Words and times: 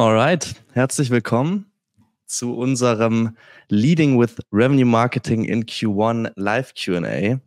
Alright, 0.00 0.54
herzlich 0.74 1.10
willkommen 1.10 1.72
zu 2.24 2.56
unserem 2.56 3.36
Leading 3.68 4.16
with 4.16 4.36
Revenue 4.52 4.84
Marketing 4.84 5.42
in 5.42 5.64
Q1 5.64 6.30
Live 6.36 6.72
QA. 6.74 7.40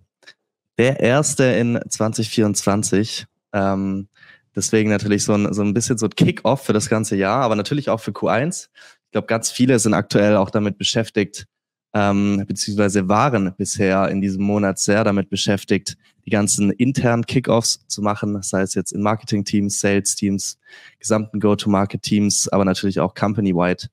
Der 0.77 0.99
erste 0.99 1.45
in 1.45 1.79
2024. 1.87 3.25
Ähm, 3.53 4.09
deswegen 4.53 4.89
natürlich 4.89 5.23
so 5.23 5.33
ein, 5.33 5.53
so 5.53 5.61
ein 5.61 5.73
bisschen 5.73 5.97
so 5.97 6.07
ein 6.07 6.09
Kick-Off 6.09 6.65
für 6.65 6.73
das 6.73 6.89
ganze 6.89 7.15
Jahr, 7.15 7.41
aber 7.41 7.55
natürlich 7.55 7.89
auch 7.89 8.01
für 8.01 8.11
Q1. 8.11 8.67
Ich 9.05 9.11
glaube, 9.13 9.27
ganz 9.27 9.49
viele 9.49 9.79
sind 9.79 9.93
aktuell 9.93 10.35
auch 10.35 10.49
damit 10.49 10.77
beschäftigt, 10.77 11.45
ähm, 11.93 12.43
beziehungsweise 12.45 13.07
waren 13.07 13.55
bisher 13.55 14.09
in 14.09 14.19
diesem 14.19 14.43
Monat 14.43 14.77
sehr 14.77 15.05
damit 15.05 15.29
beschäftigt, 15.29 15.95
die 16.25 16.29
ganzen 16.29 16.71
internen 16.71 17.25
Kickoffs 17.25 17.85
zu 17.87 18.01
machen, 18.01 18.33
das 18.33 18.53
heißt 18.53 18.75
jetzt 18.75 18.91
in 18.91 19.01
Marketing-Teams, 19.01 19.79
Sales-Teams, 19.79 20.57
gesamten 20.99 21.39
Go-to-Market-Teams, 21.39 22.49
aber 22.49 22.65
natürlich 22.65 22.99
auch 22.99 23.13
company-wide 23.15 23.87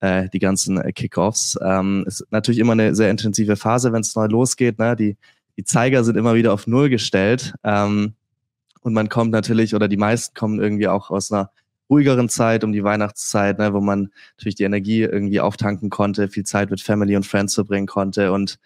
äh, 0.00 0.28
die 0.30 0.38
ganzen 0.38 0.78
äh, 0.80 0.92
Kickoffs. 0.92 1.58
Ähm, 1.62 2.04
ist 2.06 2.26
natürlich 2.30 2.58
immer 2.58 2.72
eine 2.72 2.94
sehr 2.94 3.10
intensive 3.10 3.56
Phase, 3.56 3.92
wenn 3.92 4.02
es 4.02 4.14
neu 4.14 4.26
losgeht. 4.26 4.78
Ne? 4.78 4.96
Die, 4.96 5.16
die 5.56 5.64
Zeiger 5.64 6.04
sind 6.04 6.16
immer 6.16 6.34
wieder 6.34 6.52
auf 6.52 6.66
Null 6.66 6.88
gestellt. 6.90 7.54
Ähm, 7.64 8.14
und 8.82 8.92
man 8.92 9.08
kommt 9.08 9.30
natürlich, 9.30 9.74
oder 9.74 9.88
die 9.88 9.96
meisten 9.96 10.34
kommen 10.34 10.60
irgendwie 10.60 10.88
auch 10.88 11.10
aus 11.10 11.32
einer 11.32 11.50
ruhigeren 11.88 12.28
Zeit, 12.28 12.64
um 12.64 12.72
die 12.72 12.84
Weihnachtszeit, 12.84 13.58
ne, 13.58 13.72
wo 13.72 13.80
man 13.80 14.10
natürlich 14.36 14.56
die 14.56 14.64
Energie 14.64 15.02
irgendwie 15.02 15.40
auftanken 15.40 15.90
konnte, 15.90 16.28
viel 16.28 16.44
Zeit 16.44 16.70
mit 16.70 16.80
Family 16.80 17.16
und 17.16 17.26
Friends 17.26 17.54
verbringen 17.54 17.86
konnte 17.86 18.32
und 18.32 18.58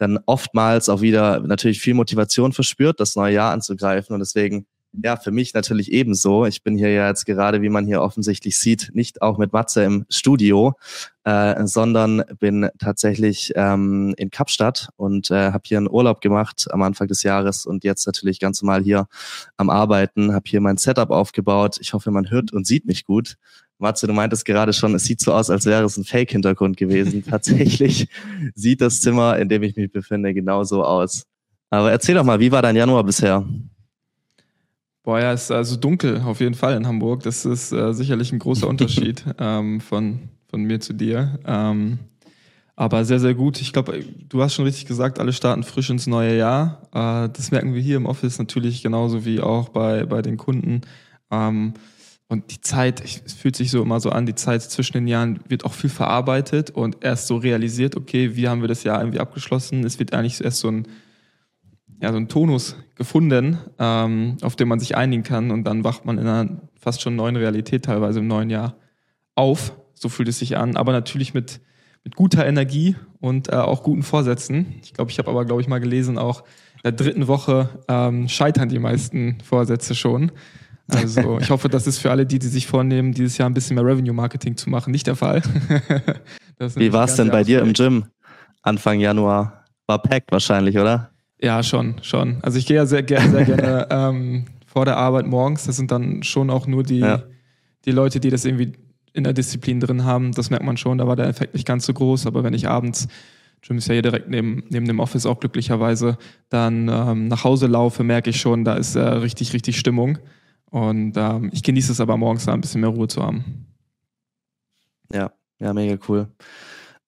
dann 0.00 0.18
oftmals 0.24 0.88
auch 0.88 1.02
wieder 1.02 1.40
natürlich 1.40 1.80
viel 1.80 1.94
Motivation 1.94 2.52
verspürt, 2.52 3.00
das 3.00 3.16
neue 3.16 3.34
Jahr 3.34 3.52
anzugreifen. 3.52 4.14
Und 4.14 4.20
deswegen 4.20 4.66
ja, 4.92 5.16
für 5.16 5.30
mich 5.30 5.54
natürlich 5.54 5.92
ebenso. 5.92 6.46
Ich 6.46 6.62
bin 6.64 6.76
hier 6.76 6.90
ja 6.90 7.06
jetzt 7.08 7.24
gerade, 7.24 7.62
wie 7.62 7.68
man 7.68 7.86
hier 7.86 8.02
offensichtlich 8.02 8.58
sieht, 8.58 8.90
nicht 8.92 9.22
auch 9.22 9.38
mit 9.38 9.52
Matze 9.52 9.84
im 9.84 10.04
Studio, 10.08 10.74
äh, 11.24 11.64
sondern 11.66 12.24
bin 12.40 12.68
tatsächlich 12.78 13.52
ähm, 13.54 14.14
in 14.16 14.30
Kapstadt 14.30 14.88
und 14.96 15.30
äh, 15.30 15.52
habe 15.52 15.62
hier 15.64 15.78
einen 15.78 15.88
Urlaub 15.88 16.20
gemacht 16.20 16.66
am 16.70 16.82
Anfang 16.82 17.06
des 17.06 17.22
Jahres 17.22 17.66
und 17.66 17.84
jetzt 17.84 18.04
natürlich 18.06 18.40
ganz 18.40 18.62
normal 18.62 18.82
hier 18.82 19.06
am 19.56 19.70
Arbeiten, 19.70 20.34
habe 20.34 20.44
hier 20.48 20.60
mein 20.60 20.76
Setup 20.76 21.10
aufgebaut. 21.10 21.78
Ich 21.80 21.92
hoffe, 21.92 22.10
man 22.10 22.30
hört 22.30 22.52
und 22.52 22.66
sieht 22.66 22.84
mich 22.84 23.04
gut. 23.04 23.36
Matze, 23.80 24.06
du 24.06 24.12
meintest 24.12 24.44
gerade 24.44 24.72
schon, 24.72 24.94
es 24.94 25.04
sieht 25.04 25.20
so 25.20 25.32
aus, 25.32 25.50
als 25.50 25.66
wäre 25.66 25.84
es 25.84 25.96
ein 25.96 26.04
Fake-Hintergrund 26.04 26.76
gewesen. 26.76 27.24
Tatsächlich 27.28 28.08
sieht 28.54 28.80
das 28.80 29.00
Zimmer, 29.00 29.38
in 29.38 29.48
dem 29.48 29.62
ich 29.62 29.76
mich 29.76 29.90
befinde, 29.90 30.34
genauso 30.34 30.84
aus. 30.84 31.24
Aber 31.70 31.90
erzähl 31.90 32.14
doch 32.14 32.24
mal, 32.24 32.40
wie 32.40 32.52
war 32.52 32.62
dein 32.62 32.76
Januar 32.76 33.04
bisher? 33.04 33.44
Boah, 35.02 35.20
ja, 35.20 35.32
es 35.32 35.44
ist 35.44 35.50
also 35.50 35.76
dunkel 35.76 36.20
auf 36.20 36.40
jeden 36.40 36.54
Fall 36.54 36.76
in 36.76 36.86
Hamburg. 36.86 37.22
Das 37.22 37.44
ist 37.44 37.72
äh, 37.72 37.92
sicherlich 37.94 38.32
ein 38.32 38.38
großer 38.38 38.68
Unterschied 38.68 39.24
ähm, 39.38 39.80
von, 39.80 40.28
von 40.48 40.62
mir 40.62 40.80
zu 40.80 40.92
dir. 40.92 41.38
Ähm, 41.46 41.98
aber 42.76 43.04
sehr, 43.04 43.20
sehr 43.20 43.34
gut. 43.34 43.60
Ich 43.60 43.72
glaube, 43.72 44.02
du 44.28 44.42
hast 44.42 44.54
schon 44.54 44.64
richtig 44.64 44.86
gesagt, 44.86 45.18
alle 45.18 45.32
starten 45.32 45.64
frisch 45.64 45.90
ins 45.90 46.06
neue 46.06 46.36
Jahr. 46.36 46.82
Äh, 46.92 47.28
das 47.30 47.50
merken 47.50 47.74
wir 47.74 47.80
hier 47.80 47.96
im 47.96 48.06
Office 48.06 48.38
natürlich 48.38 48.82
genauso 48.82 49.24
wie 49.24 49.40
auch 49.40 49.68
bei, 49.68 50.04
bei 50.04 50.22
den 50.22 50.36
Kunden. 50.36 50.82
Ähm, 51.30 51.74
und 52.30 52.52
die 52.52 52.60
Zeit, 52.60 53.02
es 53.04 53.32
fühlt 53.32 53.56
sich 53.56 53.72
so 53.72 53.82
immer 53.82 53.98
so 53.98 54.10
an, 54.10 54.24
die 54.24 54.36
Zeit 54.36 54.62
zwischen 54.62 54.92
den 54.92 55.08
Jahren 55.08 55.40
wird 55.48 55.64
auch 55.64 55.72
viel 55.72 55.90
verarbeitet 55.90 56.70
und 56.70 56.98
erst 57.00 57.26
so 57.26 57.36
realisiert, 57.36 57.96
okay, 57.96 58.36
wie 58.36 58.48
haben 58.48 58.60
wir 58.60 58.68
das 58.68 58.84
Jahr 58.84 59.00
irgendwie 59.00 59.18
abgeschlossen? 59.18 59.84
Es 59.84 59.98
wird 59.98 60.14
eigentlich 60.14 60.42
erst 60.42 60.60
so 60.60 60.68
ein 60.68 60.86
ja, 62.00 62.12
so 62.12 62.16
einen 62.16 62.28
Tonus 62.28 62.76
gefunden, 62.94 63.58
ähm, 63.78 64.36
auf 64.42 64.56
den 64.56 64.68
man 64.68 64.80
sich 64.80 64.96
einigen 64.96 65.24
kann 65.24 65.50
und 65.50 65.64
dann 65.64 65.84
wacht 65.84 66.06
man 66.06 66.18
in 66.18 66.26
einer 66.26 66.62
fast 66.78 67.02
schon 67.02 67.16
neuen 67.16 67.36
Realität 67.36 67.84
teilweise 67.84 68.20
im 68.20 68.26
neuen 68.26 68.48
Jahr 68.48 68.76
auf. 69.34 69.74
So 69.94 70.08
fühlt 70.08 70.28
es 70.28 70.38
sich 70.38 70.56
an, 70.56 70.76
aber 70.76 70.92
natürlich 70.92 71.34
mit, 71.34 71.60
mit 72.04 72.16
guter 72.16 72.46
Energie 72.46 72.96
und 73.18 73.48
äh, 73.48 73.56
auch 73.56 73.82
guten 73.82 74.02
Vorsätzen. 74.02 74.76
Ich 74.82 74.94
glaube, 74.94 75.10
ich 75.10 75.18
habe 75.18 75.28
aber, 75.30 75.44
glaube 75.44 75.60
ich, 75.60 75.68
mal 75.68 75.80
gelesen, 75.80 76.16
auch 76.16 76.42
in 76.76 76.82
der 76.84 76.92
dritten 76.92 77.26
Woche 77.26 77.68
ähm, 77.88 78.28
scheitern 78.28 78.68
die 78.68 78.78
meisten 78.78 79.38
Vorsätze 79.42 79.94
schon. 79.94 80.32
Also 80.94 81.38
ich 81.40 81.50
hoffe, 81.50 81.68
das 81.68 81.86
ist 81.86 81.98
für 81.98 82.10
alle 82.10 82.26
die, 82.26 82.38
die 82.38 82.48
sich 82.48 82.66
vornehmen, 82.66 83.12
dieses 83.12 83.38
Jahr 83.38 83.48
ein 83.48 83.54
bisschen 83.54 83.74
mehr 83.74 83.84
Revenue-Marketing 83.84 84.56
zu 84.56 84.70
machen, 84.70 84.90
nicht 84.90 85.06
der 85.06 85.16
Fall. 85.16 85.42
Wie 86.58 86.92
war 86.92 87.04
es 87.04 87.16
denn 87.16 87.30
bei 87.30 87.42
dir 87.42 87.60
im 87.60 87.72
Gym 87.72 88.04
Anfang 88.62 89.00
Januar? 89.00 89.64
War 89.86 90.02
packed 90.02 90.30
wahrscheinlich, 90.30 90.78
oder? 90.78 91.10
Ja, 91.40 91.62
schon, 91.62 91.96
schon. 92.02 92.38
Also 92.42 92.58
ich 92.58 92.66
gehe 92.66 92.76
ja 92.76 92.86
sehr, 92.86 93.04
sehr, 93.06 93.20
sehr 93.28 93.44
gerne 93.44 93.86
ähm, 93.90 94.44
vor 94.66 94.84
der 94.84 94.96
Arbeit 94.96 95.26
morgens. 95.26 95.64
Das 95.64 95.76
sind 95.76 95.90
dann 95.90 96.22
schon 96.22 96.50
auch 96.50 96.66
nur 96.66 96.82
die, 96.82 96.98
ja. 96.98 97.22
die 97.86 97.92
Leute, 97.92 98.20
die 98.20 98.30
das 98.30 98.44
irgendwie 98.44 98.72
in 99.12 99.24
der 99.24 99.32
Disziplin 99.32 99.80
drin 99.80 100.04
haben. 100.04 100.32
Das 100.32 100.50
merkt 100.50 100.64
man 100.64 100.76
schon, 100.76 100.98
da 100.98 101.06
war 101.06 101.16
der 101.16 101.26
Effekt 101.26 101.54
nicht 101.54 101.66
ganz 101.66 101.86
so 101.86 101.94
groß. 101.94 102.26
Aber 102.26 102.44
wenn 102.44 102.54
ich 102.54 102.68
abends, 102.68 103.08
Gym 103.62 103.78
ist 103.78 103.88
ja 103.88 103.94
hier 103.94 104.02
direkt 104.02 104.28
neben, 104.28 104.64
neben 104.68 104.86
dem 104.86 105.00
Office 105.00 105.26
auch 105.26 105.40
glücklicherweise, 105.40 106.18
dann 106.48 106.88
ähm, 106.88 107.28
nach 107.28 107.44
Hause 107.44 107.66
laufe, 107.66 108.04
merke 108.04 108.30
ich 108.30 108.40
schon, 108.40 108.64
da 108.64 108.74
ist 108.74 108.94
äh, 108.96 109.00
richtig, 109.00 109.52
richtig 109.52 109.78
Stimmung. 109.78 110.18
Und 110.70 111.14
ähm, 111.16 111.50
ich 111.52 111.62
genieße 111.62 111.92
es 111.92 112.00
aber 112.00 112.16
morgens 112.16 112.46
da 112.46 112.52
ein 112.52 112.60
bisschen 112.60 112.80
mehr 112.80 112.90
Ruhe 112.90 113.08
zu 113.08 113.22
haben. 113.22 113.66
Ja, 115.12 115.32
ja, 115.58 115.72
mega 115.72 115.98
cool. 116.08 116.28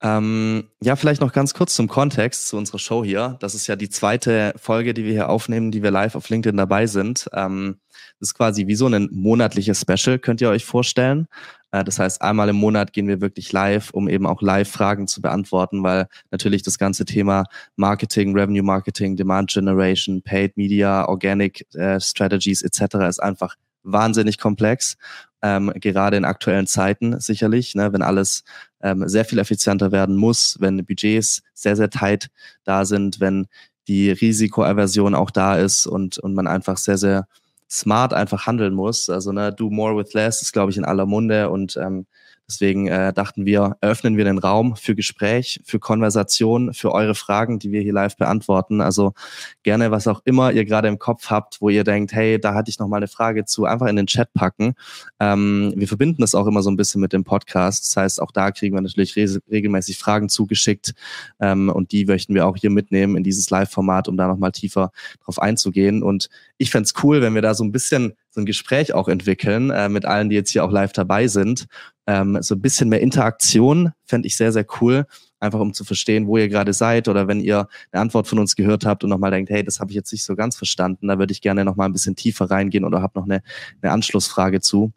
Ähm, 0.05 0.65
ja, 0.83 0.97
vielleicht 0.97 1.21
noch 1.21 1.33
ganz 1.33 1.55
kurz 1.55 1.77
zum 1.77 1.87
Kontext 1.87 2.49
zu 2.49 2.57
unserer 2.57 2.81
Show 2.81 3.05
hier. 3.05 3.37
Das 3.39 3.55
ist 3.55 3.69
ja 3.69 3.77
die 3.77 3.89
zweite 3.89 4.53
Folge, 4.57 4.95
die 4.95 5.05
wir 5.05 5.13
hier 5.13 5.29
aufnehmen, 5.29 5.71
die 5.71 5.85
wir 5.85 5.93
live 5.93 6.17
auf 6.17 6.29
LinkedIn 6.29 6.57
dabei 6.57 6.89
sind. 6.89 7.31
Ähm, 7.33 7.77
das 8.19 8.31
ist 8.31 8.35
quasi 8.35 8.67
wie 8.67 8.75
so 8.75 8.89
ein 8.89 9.09
monatliches 9.13 9.81
Special, 9.81 10.19
könnt 10.19 10.41
ihr 10.41 10.51
euch 10.51 10.65
vorstellen. 10.65 11.29
Äh, 11.73 11.85
das 11.85 11.99
heißt, 11.99 12.23
einmal 12.23 12.49
im 12.49 12.57
Monat 12.57 12.93
gehen 12.93 13.09
wir 13.09 13.21
wirklich 13.21 13.53
live, 13.53 13.91
um 13.91 14.09
eben 14.09 14.27
auch 14.27 14.41
Live-Fragen 14.41 15.09
zu 15.09 15.21
beantworten, 15.21 15.83
weil 15.83 16.07
natürlich 16.31 16.63
das 16.63 16.79
ganze 16.79 17.05
Thema 17.05 17.45
Marketing, 17.77 18.35
Revenue 18.37 18.63
Marketing, 18.63 19.17
Demand 19.17 19.51
Generation, 19.51 20.23
Paid 20.23 20.57
Media, 20.57 21.09
Organic 21.09 21.67
äh, 21.75 21.99
Strategies 22.01 22.63
etc. 22.63 22.95
ist 23.09 23.23
einfach 23.23 23.57
wahnsinnig 23.83 24.39
komplex 24.39 24.97
ähm, 25.43 25.73
gerade 25.75 26.17
in 26.17 26.25
aktuellen 26.25 26.67
Zeiten 26.67 27.19
sicherlich, 27.21 27.75
ne, 27.75 27.93
wenn 27.93 28.03
alles 28.03 28.45
ähm, 28.81 29.09
sehr 29.09 29.25
viel 29.25 29.41
effizienter 29.41 29.91
werden 29.91 30.17
muss, 30.17 30.57
wenn 30.61 30.85
Budgets 30.85 31.43
sehr, 31.53 31.77
sehr 31.77 31.91
tight 31.91 32.29
da 32.65 32.85
sind, 32.85 33.21
wenn 33.21 33.49
die 33.89 34.11
Risikoaversion 34.13 35.15
auch 35.17 35.31
da 35.31 35.57
ist 35.57 35.87
und, 35.87 36.19
und 36.19 36.35
man 36.35 36.47
einfach 36.47 36.77
sehr, 36.77 36.97
sehr 36.97 37.27
smart 37.73 38.13
einfach 38.13 38.47
handeln 38.47 38.75
muss. 38.75 39.09
Also 39.09 39.33
ne, 39.33 39.51
do 39.53 39.71
more 39.71 39.97
with 39.97 40.13
less 40.13 40.43
ist, 40.43 40.53
glaube 40.53 40.71
ich, 40.71 40.77
in 40.77 40.85
aller 40.85 41.07
Munde 41.07 41.49
und 41.49 41.77
ähm, 41.79 42.07
Deswegen 42.53 42.87
äh, 42.87 43.15
dachten 43.15 43.47
wir, 43.47 43.77
eröffnen 43.81 44.19
wir 44.19 44.25
den 44.25 44.37
Raum 44.37 44.77
für 44.77 44.95
Gespräch, 44.95 45.61
für 45.65 45.79
Konversation, 45.79 46.75
für 46.75 46.93
eure 46.93 47.15
Fragen, 47.15 47.59
die 47.59 47.73
wir 47.73 47.81
hier 47.81 47.95
live 47.95 48.17
beantworten. 48.19 48.83
Also 48.83 49.15
gerne, 49.63 49.91
was 49.91 50.07
auch 50.07 50.21
immer 50.27 50.53
ihr 50.53 50.67
gerade 50.67 50.89
im 50.89 50.99
Kopf 50.99 51.31
habt, 51.31 51.63
wo 51.63 51.71
ihr 51.71 51.83
denkt, 51.83 52.13
hey, 52.13 52.39
da 52.39 52.53
hatte 52.53 52.69
ich 52.69 52.79
noch 52.79 52.89
mal 52.89 52.99
eine 52.99 53.09
Frage 53.09 53.47
zu, 53.47 53.65
einfach 53.65 53.87
in 53.87 53.97
den 53.97 54.07
Chat 54.07 54.35
packen. 54.35 54.75
Ähm, 55.19 55.73
wir 55.77 55.89
verbinden 55.89 56.21
das 56.21 56.35
auch 56.35 56.47
immer 56.47 56.63
so 56.63 56.71
ein 56.71 56.77
bisschen 56.77 57.01
mit 57.01 57.15
dem 57.15 57.25
Podcast. 57.25 57.87
Das 57.87 57.97
heißt, 57.97 58.23
auch 58.23 58.33
da 58.33 58.51
kriegen 58.51 58.77
wir 58.77 58.83
natürlich 58.83 59.17
re 59.17 59.41
regelmäßig 59.51 59.97
Fragen 59.97 60.29
zugeschickt 60.29 60.93
ähm, 61.41 61.71
und 61.71 61.93
die 61.93 62.05
möchten 62.05 62.35
wir 62.35 62.47
auch 62.47 62.57
hier 62.57 62.71
mitnehmen 62.71 63.17
in 63.17 63.25
dieses 63.25 63.49
Live-Format, 63.49 64.09
um 64.09 64.17
da 64.19 64.29
noch 64.29 64.37
mal 64.37 64.51
tiefer 64.51 64.93
drauf 65.25 65.41
einzugehen. 65.41 66.03
Und 66.03 66.29
ich 66.59 66.71
fände 66.71 66.91
cool, 67.03 67.23
wenn 67.23 67.35
wir 67.35 67.43
da 67.43 67.55
so 67.55 67.65
ein 67.65 67.73
bisschen 67.73 68.13
so 68.33 68.41
ein 68.41 68.47
Gespräch 68.47 68.95
auch 68.95 69.09
entwickeln 69.09 69.71
äh, 69.71 69.89
mit 69.89 70.05
allen, 70.05 70.31
die 70.31 70.37
jetzt 70.37 70.51
hier 70.51 70.65
auch 70.65 70.73
live 70.73 70.93
dabei 70.93 71.29
sind. 71.29 71.67
Ähm, 72.07 72.39
so 72.41 72.55
ein 72.55 72.63
bisschen 72.63 72.89
mehr 72.89 73.01
Interaktion 73.01 73.93
fände 74.05 74.27
ich 74.27 74.37
sehr, 74.37 74.53
sehr 74.53 74.67
cool. 74.81 75.07
Einfach 75.39 75.61
um 75.61 75.75
zu 75.75 75.85
verstehen, 75.85 76.27
wo 76.27 76.39
ihr 76.39 76.49
gerade 76.49 76.73
seid 76.73 77.09
oder 77.09 77.29
wenn 77.29 77.41
ihr 77.41 77.69
eine 77.91 78.01
Antwort 78.01 78.27
von 78.27 78.39
uns 78.39 78.57
gehört 78.57 78.87
habt 78.87 79.05
und 79.05 79.11
nochmal 79.11 79.31
denkt, 79.31 79.51
hey, 79.51 79.63
das 79.63 79.81
habe 79.81 79.91
ich 79.91 79.97
jetzt 79.97 80.13
nicht 80.13 80.25
so 80.25 80.35
ganz 80.35 80.57
verstanden, 80.57 81.09
da 81.09 81.19
würde 81.19 81.33
ich 81.33 81.43
gerne 81.43 81.65
nochmal 81.65 81.89
ein 81.89 81.93
bisschen 81.93 82.17
tiefer 82.17 82.51
reingehen 82.51 82.85
oder 82.85 83.03
habe 83.03 83.19
noch 83.19 83.27
eine, 83.27 83.43
eine 83.83 83.93
Anschlussfrage 83.93 84.61
zu. 84.61 84.93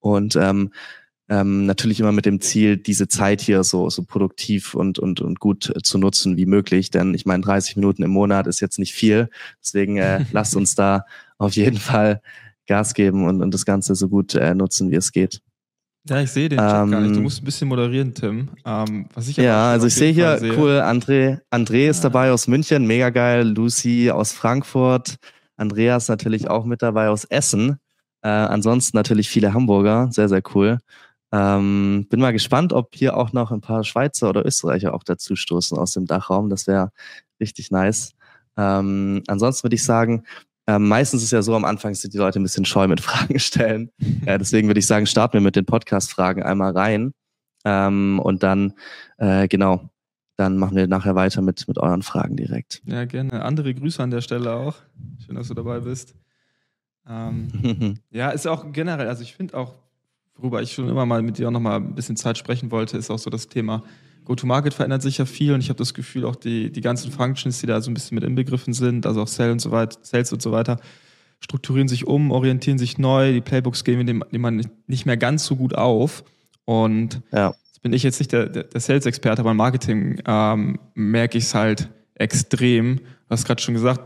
Und 0.00 0.36
ähm, 0.36 0.72
ähm, 1.28 1.64
natürlich 1.64 2.00
immer 2.00 2.12
mit 2.12 2.26
dem 2.26 2.40
Ziel, 2.40 2.76
diese 2.76 3.08
Zeit 3.08 3.40
hier 3.40 3.64
so, 3.64 3.88
so 3.88 4.02
produktiv 4.02 4.74
und, 4.74 4.98
und, 4.98 5.20
und 5.20 5.40
gut 5.40 5.72
zu 5.82 5.96
nutzen 5.96 6.36
wie 6.36 6.46
möglich. 6.46 6.90
Denn 6.90 7.14
ich 7.14 7.24
meine, 7.24 7.42
30 7.42 7.76
Minuten 7.76 8.02
im 8.02 8.10
Monat 8.10 8.46
ist 8.46 8.60
jetzt 8.60 8.78
nicht 8.78 8.92
viel. 8.92 9.30
Deswegen 9.62 9.96
äh, 9.96 10.24
lasst 10.32 10.56
uns 10.56 10.74
da 10.74 11.06
auf 11.42 11.54
jeden 11.54 11.78
Fall 11.78 12.20
Gas 12.66 12.94
geben 12.94 13.26
und, 13.26 13.42
und 13.42 13.52
das 13.52 13.64
Ganze 13.64 13.94
so 13.94 14.08
gut 14.08 14.34
äh, 14.34 14.54
nutzen, 14.54 14.90
wie 14.90 14.96
es 14.96 15.12
geht. 15.12 15.40
Ja, 16.08 16.20
ich 16.20 16.32
sehe 16.32 16.48
den 16.48 16.58
Chat 16.58 16.84
ähm, 16.84 16.90
gar 16.90 17.00
nicht. 17.00 17.12
Du 17.12 17.18
ähm, 17.18 17.22
musst 17.22 17.42
ein 17.42 17.44
bisschen 17.44 17.68
moderieren, 17.68 18.12
Tim. 18.12 18.48
Ähm, 18.64 19.06
was 19.14 19.28
ich 19.28 19.36
ja, 19.36 19.70
also 19.70 19.86
ich 19.86 19.94
sehe 19.94 20.12
hier, 20.12 20.38
sehe. 20.38 20.58
cool, 20.58 20.80
André, 20.80 21.40
André 21.50 21.88
ist 21.88 22.02
ja. 22.02 22.10
dabei 22.10 22.32
aus 22.32 22.48
München, 22.48 22.86
mega 22.86 23.10
geil. 23.10 23.46
Lucy 23.46 24.10
aus 24.10 24.32
Frankfurt. 24.32 25.16
Andreas 25.56 26.08
natürlich 26.08 26.48
auch 26.50 26.64
mit 26.64 26.82
dabei 26.82 27.08
aus 27.08 27.24
Essen. 27.24 27.78
Äh, 28.22 28.28
ansonsten 28.28 28.96
natürlich 28.96 29.28
viele 29.28 29.54
Hamburger, 29.54 30.08
sehr, 30.10 30.28
sehr 30.28 30.42
cool. 30.54 30.78
Ähm, 31.30 32.06
bin 32.10 32.20
mal 32.20 32.32
gespannt, 32.32 32.72
ob 32.72 32.94
hier 32.94 33.16
auch 33.16 33.32
noch 33.32 33.52
ein 33.52 33.60
paar 33.60 33.84
Schweizer 33.84 34.28
oder 34.28 34.44
Österreicher 34.44 34.94
auch 34.94 35.04
dazu 35.04 35.36
stoßen 35.36 35.78
aus 35.78 35.92
dem 35.92 36.06
Dachraum. 36.06 36.50
Das 36.50 36.66
wäre 36.66 36.90
richtig 37.40 37.70
nice. 37.70 38.12
Ähm, 38.56 39.22
ansonsten 39.28 39.64
würde 39.64 39.76
ich 39.76 39.84
sagen, 39.84 40.24
Ähm, 40.72 40.88
meistens 40.88 41.22
ist 41.22 41.32
ja 41.32 41.42
so, 41.42 41.54
am 41.54 41.64
Anfang 41.64 41.94
sind 41.94 42.14
die 42.14 42.18
Leute 42.18 42.40
ein 42.40 42.42
bisschen 42.42 42.64
scheu 42.64 42.88
mit 42.88 43.00
Fragen 43.00 43.38
stellen. 43.38 43.90
äh, 44.26 44.38
deswegen 44.38 44.68
würde 44.68 44.80
ich 44.80 44.86
sagen, 44.86 45.06
starten 45.06 45.34
wir 45.34 45.40
mit 45.40 45.56
den 45.56 45.66
Podcast-Fragen 45.66 46.42
einmal 46.42 46.72
rein. 46.72 47.12
Ähm, 47.64 48.20
und 48.20 48.42
dann, 48.42 48.74
äh, 49.18 49.48
genau, 49.48 49.90
dann 50.36 50.56
machen 50.56 50.76
wir 50.76 50.86
nachher 50.86 51.14
weiter 51.14 51.42
mit, 51.42 51.68
mit 51.68 51.78
euren 51.78 52.02
Fragen 52.02 52.36
direkt. 52.36 52.82
Ja, 52.86 53.04
gerne. 53.04 53.44
Andere 53.44 53.74
Grüße 53.74 54.02
an 54.02 54.10
der 54.10 54.22
Stelle 54.22 54.52
auch. 54.54 54.76
Schön, 55.24 55.36
dass 55.36 55.48
du 55.48 55.54
dabei 55.54 55.80
bist. 55.80 56.14
Ähm, 57.06 57.98
ja, 58.10 58.30
ist 58.30 58.46
auch 58.46 58.72
generell, 58.72 59.08
also 59.08 59.22
ich 59.22 59.34
finde 59.34 59.56
auch, 59.58 59.74
worüber 60.36 60.62
ich 60.62 60.72
schon 60.72 60.88
immer 60.88 61.04
mal 61.04 61.22
mit 61.22 61.38
dir 61.38 61.48
auch 61.48 61.52
nochmal 61.52 61.76
ein 61.76 61.94
bisschen 61.94 62.16
Zeit 62.16 62.38
sprechen 62.38 62.70
wollte, 62.70 62.96
ist 62.96 63.10
auch 63.10 63.18
so 63.18 63.28
das 63.28 63.48
Thema 63.48 63.82
Go-to-Market 64.24 64.74
verändert 64.74 65.02
sich 65.02 65.18
ja 65.18 65.24
viel 65.24 65.52
und 65.52 65.60
ich 65.60 65.68
habe 65.68 65.78
das 65.78 65.94
Gefühl, 65.94 66.24
auch 66.24 66.36
die, 66.36 66.70
die 66.70 66.80
ganzen 66.80 67.10
Functions, 67.10 67.60
die 67.60 67.66
da 67.66 67.80
so 67.80 67.90
ein 67.90 67.94
bisschen 67.94 68.14
mit 68.14 68.24
inbegriffen 68.24 68.72
sind, 68.72 69.06
also 69.06 69.22
auch 69.22 69.28
Sales 69.28 69.52
und 69.52 69.58
so 69.60 69.70
weiter, 69.70 69.98
Sales 70.02 70.32
und 70.32 70.42
so 70.42 70.52
weiter, 70.52 70.78
strukturieren 71.40 71.88
sich 71.88 72.06
um, 72.06 72.30
orientieren 72.30 72.78
sich 72.78 72.98
neu, 72.98 73.32
die 73.32 73.40
Playbooks 73.40 73.84
gehen 73.84 74.06
dem 74.06 74.24
man 74.40 74.64
nicht 74.86 75.06
mehr 75.06 75.16
ganz 75.16 75.44
so 75.44 75.56
gut 75.56 75.74
auf. 75.74 76.24
Und 76.64 77.20
ja. 77.32 77.54
jetzt 77.66 77.82
bin 77.82 77.92
ich 77.92 78.02
jetzt 78.02 78.20
nicht 78.20 78.32
der, 78.32 78.48
der 78.48 78.80
Sales-Experte, 78.80 79.40
aber 79.40 79.50
im 79.50 79.56
Marketing 79.56 80.20
ähm, 80.26 80.78
merke 80.94 81.38
ich 81.38 81.44
es 81.44 81.54
halt 81.54 81.88
extrem. 82.14 82.96
Du 82.98 83.30
hast 83.30 83.44
gerade 83.44 83.60
schon 83.60 83.74
gesagt, 83.74 84.00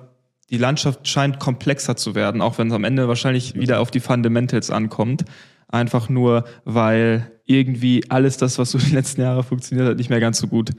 die 0.50 0.58
Landschaft 0.58 1.06
scheint 1.08 1.40
komplexer 1.40 1.96
zu 1.96 2.14
werden, 2.14 2.40
auch 2.40 2.58
wenn 2.58 2.68
es 2.68 2.72
am 2.72 2.84
Ende 2.84 3.08
wahrscheinlich 3.08 3.54
wieder 3.54 3.80
auf 3.80 3.90
die 3.90 4.00
Fundamentals 4.00 4.70
ankommt. 4.70 5.24
Einfach 5.68 6.08
nur, 6.08 6.44
weil 6.64 7.30
irgendwie 7.44 8.04
alles 8.08 8.36
das, 8.36 8.58
was 8.58 8.70
so 8.70 8.78
die 8.78 8.94
letzten 8.94 9.20
Jahre 9.20 9.42
funktioniert 9.42 9.88
hat, 9.88 9.96
nicht 9.96 10.10
mehr 10.10 10.20
ganz 10.20 10.38
so 10.38 10.48
gut 10.48 10.70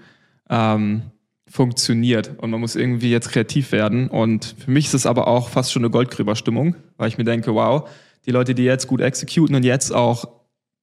ähm, 0.50 1.04
funktioniert. 1.48 2.32
Und 2.38 2.52
man 2.52 2.60
muss 2.60 2.76
irgendwie 2.76 3.10
jetzt 3.10 3.30
kreativ 3.30 3.72
werden. 3.72 4.10
Und 4.10 4.56
für 4.58 4.72
mich 4.72 4.86
ist 4.86 4.94
es 4.94 5.06
aber 5.06 5.28
auch 5.28 5.50
fast 5.50 5.72
schon 5.72 5.84
eine 5.84 5.90
Goldgräberstimmung, 5.90 6.76
weil 6.98 7.08
ich 7.08 7.18
mir 7.18 7.24
denke, 7.24 7.54
wow, 7.54 7.90
die 8.26 8.32
Leute, 8.32 8.54
die 8.54 8.64
jetzt 8.64 8.88
gut 8.88 9.02
exekuten 9.02 9.56
und 9.56 9.64
jetzt 9.64 9.94
auch 9.94 10.28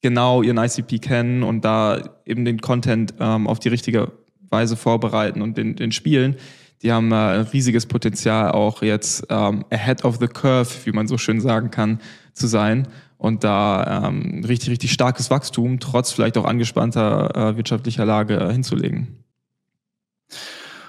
genau 0.01 0.43
ihren 0.43 0.59
ICP 0.59 0.99
kennen 0.99 1.43
und 1.43 1.65
da 1.65 2.03
eben 2.27 2.45
den 2.45 2.61
Content 2.61 3.15
ähm, 3.21 3.47
auf 3.47 3.59
die 3.59 3.69
richtige 3.69 4.13
Weise 4.51 4.77
vorbereiten 4.77 5.43
und 5.43 5.57
den, 5.57 5.77
den 5.77 5.93
spielen, 5.93 6.37
die 6.83 6.93
haben 6.93 7.11
äh, 7.13 7.15
ein 7.15 7.41
riesiges 7.43 7.87
Potenzial 7.87 8.53
auch 8.53 8.83
jetzt 8.83 9.27
ähm, 9.31 9.65
ahead 9.71 10.05
of 10.05 10.19
the 10.21 10.27
curve, 10.27 10.69
wie 10.85 10.93
man 10.93 11.09
so 11.09 11.17
schön 11.17 11.41
sagen 11.41 11.71
kann, 11.71 12.01
zu 12.35 12.47
sein 12.47 12.87
und 13.25 13.43
da 13.43 14.05
ähm, 14.07 14.45
richtig, 14.47 14.69
richtig 14.69 14.93
starkes 14.93 15.31
Wachstum 15.31 15.81
trotz 15.81 16.13
vielleicht 16.13 16.37
auch 16.37 16.45
angespannter 16.45 17.35
äh, 17.35 17.57
wirtschaftlicher 17.57 18.05
Lage 18.05 18.37
äh, 18.37 18.53
hinzulegen. 18.53 19.24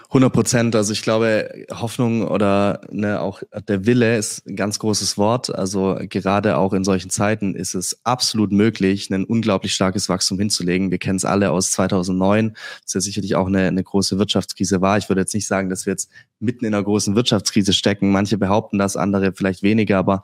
100 0.09 0.31
Prozent. 0.31 0.75
Also 0.75 0.93
ich 0.93 1.01
glaube, 1.01 1.65
Hoffnung 1.71 2.27
oder 2.27 2.81
ne, 2.91 3.21
auch 3.21 3.41
der 3.67 3.85
Wille 3.85 4.17
ist 4.17 4.45
ein 4.47 4.55
ganz 4.55 4.77
großes 4.79 5.17
Wort. 5.17 5.53
Also 5.53 5.97
gerade 6.01 6.57
auch 6.57 6.73
in 6.73 6.83
solchen 6.83 7.09
Zeiten 7.09 7.55
ist 7.55 7.73
es 7.73 7.99
absolut 8.03 8.51
möglich, 8.51 9.09
ein 9.09 9.25
unglaublich 9.25 9.73
starkes 9.73 10.07
Wachstum 10.07 10.37
hinzulegen. 10.37 10.91
Wir 10.91 10.99
kennen 10.99 11.17
es 11.17 11.25
alle 11.25 11.51
aus 11.51 11.71
2009, 11.71 12.55
das 12.83 12.93
ja 12.93 13.01
sicherlich 13.01 13.35
auch 13.35 13.47
eine, 13.47 13.63
eine 13.63 13.83
große 13.83 14.19
Wirtschaftskrise 14.19 14.79
war. 14.79 14.97
Ich 14.97 15.09
würde 15.09 15.21
jetzt 15.21 15.33
nicht 15.33 15.47
sagen, 15.47 15.69
dass 15.69 15.85
wir 15.85 15.93
jetzt 15.93 16.09
mitten 16.39 16.65
in 16.65 16.73
einer 16.73 16.83
großen 16.83 17.15
Wirtschaftskrise 17.15 17.73
stecken. 17.73 18.11
Manche 18.11 18.37
behaupten 18.37 18.77
das, 18.77 18.95
andere 18.95 19.33
vielleicht 19.33 19.63
weniger. 19.63 19.97
Aber 19.97 20.21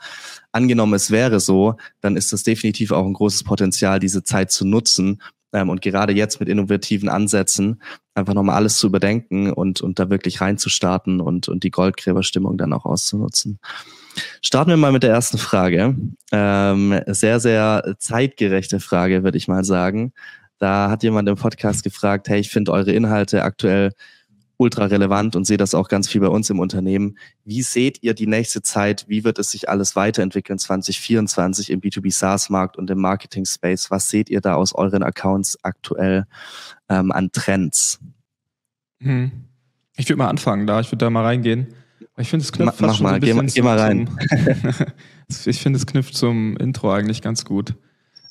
angenommen, 0.51 0.93
es 0.93 1.09
wäre 1.09 1.39
so, 1.39 1.75
dann 2.01 2.15
ist 2.15 2.31
das 2.33 2.43
definitiv 2.43 2.91
auch 2.91 3.05
ein 3.05 3.13
großes 3.13 3.43
Potenzial, 3.43 3.99
diese 3.99 4.23
Zeit 4.23 4.51
zu 4.51 4.65
nutzen, 4.65 5.21
ähm, 5.53 5.69
und 5.69 5.81
gerade 5.81 6.13
jetzt 6.13 6.39
mit 6.39 6.49
innovativen 6.49 7.09
Ansätzen 7.09 7.81
einfach 8.13 8.33
nochmal 8.33 8.55
alles 8.55 8.77
zu 8.77 8.87
überdenken 8.87 9.51
und, 9.51 9.81
und 9.81 9.99
da 9.99 10.09
wirklich 10.09 10.41
reinzustarten 10.41 11.21
und, 11.21 11.49
und 11.49 11.63
die 11.63 11.71
Goldgräberstimmung 11.71 12.57
dann 12.57 12.73
auch 12.73 12.85
auszunutzen. 12.85 13.59
Starten 14.41 14.71
wir 14.71 14.77
mal 14.77 14.91
mit 14.91 15.03
der 15.03 15.11
ersten 15.11 15.37
Frage. 15.37 15.95
Ähm, 16.31 17.01
sehr, 17.07 17.39
sehr 17.39 17.95
zeitgerechte 17.99 18.79
Frage, 18.79 19.23
würde 19.23 19.37
ich 19.37 19.47
mal 19.47 19.63
sagen. 19.63 20.13
Da 20.59 20.89
hat 20.89 21.03
jemand 21.03 21.27
im 21.27 21.37
Podcast 21.37 21.83
gefragt, 21.83 22.29
hey, 22.29 22.39
ich 22.39 22.49
finde 22.49 22.71
eure 22.71 22.91
Inhalte 22.91 23.43
aktuell 23.43 23.93
ultra 24.61 24.85
relevant 24.85 25.35
und 25.35 25.45
sehe 25.45 25.57
das 25.57 25.73
auch 25.73 25.89
ganz 25.89 26.07
viel 26.07 26.21
bei 26.21 26.27
uns 26.27 26.49
im 26.51 26.59
Unternehmen. 26.59 27.17
Wie 27.43 27.63
seht 27.63 28.03
ihr 28.03 28.13
die 28.13 28.27
nächste 28.27 28.61
Zeit? 28.61 29.05
Wie 29.07 29.23
wird 29.23 29.39
es 29.39 29.49
sich 29.49 29.67
alles 29.69 29.95
weiterentwickeln 29.95 30.59
2024 30.59 31.71
im 31.71 31.81
B2B 31.81 32.13
SaaS-Markt 32.13 32.77
und 32.77 32.89
im 32.91 32.99
Marketing-Space? 32.99 33.89
Was 33.89 34.09
seht 34.09 34.29
ihr 34.29 34.39
da 34.39 34.53
aus 34.53 34.73
euren 34.73 35.01
Accounts 35.01 35.57
aktuell 35.63 36.25
ähm, 36.89 37.11
an 37.11 37.31
Trends? 37.31 37.99
Hm. 39.01 39.31
Ich 39.97 40.07
würde 40.07 40.19
mal 40.19 40.29
anfangen 40.29 40.67
da, 40.67 40.79
ich 40.79 40.87
würde 40.91 41.05
da 41.05 41.09
mal 41.09 41.23
reingehen. 41.23 41.73
Ich 42.17 42.29
finde, 42.29 42.43
es 42.43 42.51
knüpft 42.51 42.79
Ma, 42.79 42.87
fast 42.87 42.97
schon 42.99 43.03
mal, 43.03 43.09
so 43.09 43.15
ein 43.15 43.21
bisschen 43.21 43.47
geh, 43.47 43.53
geh 43.53 43.61
mal 43.63 43.79
rein. 43.79 44.09
Zum, 45.27 45.49
ich 45.49 45.59
finde, 45.59 45.77
es 45.77 45.87
knüpft 45.87 46.15
zum 46.15 46.55
Intro 46.57 46.93
eigentlich 46.93 47.23
ganz 47.23 47.45
gut 47.45 47.73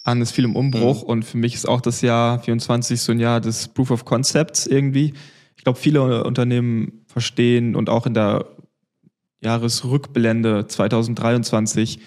an. 0.05 0.23
Es 0.23 0.29
ist 0.29 0.35
viel 0.37 0.45
im 0.45 0.55
Umbruch 0.55 1.03
mhm. 1.03 1.09
und 1.09 1.25
für 1.25 1.39
mich 1.39 1.55
ist 1.55 1.69
auch 1.69 1.81
das 1.81 2.03
Jahr 2.03 2.39
24 2.39 3.01
so 3.01 3.11
ein 3.11 3.19
Jahr 3.19 3.41
des 3.41 3.67
Proof 3.67 3.91
of 3.91 4.05
Concepts 4.05 4.69
irgendwie 4.69 5.15
ich 5.61 5.65
glaube, 5.65 5.79
viele 5.79 6.25
Unternehmen 6.25 7.05
verstehen 7.07 7.77
und 7.77 7.91
auch 7.91 8.07
in 8.07 8.15
der 8.15 8.47
Jahresrückblende 9.43 10.67
2023 10.67 12.01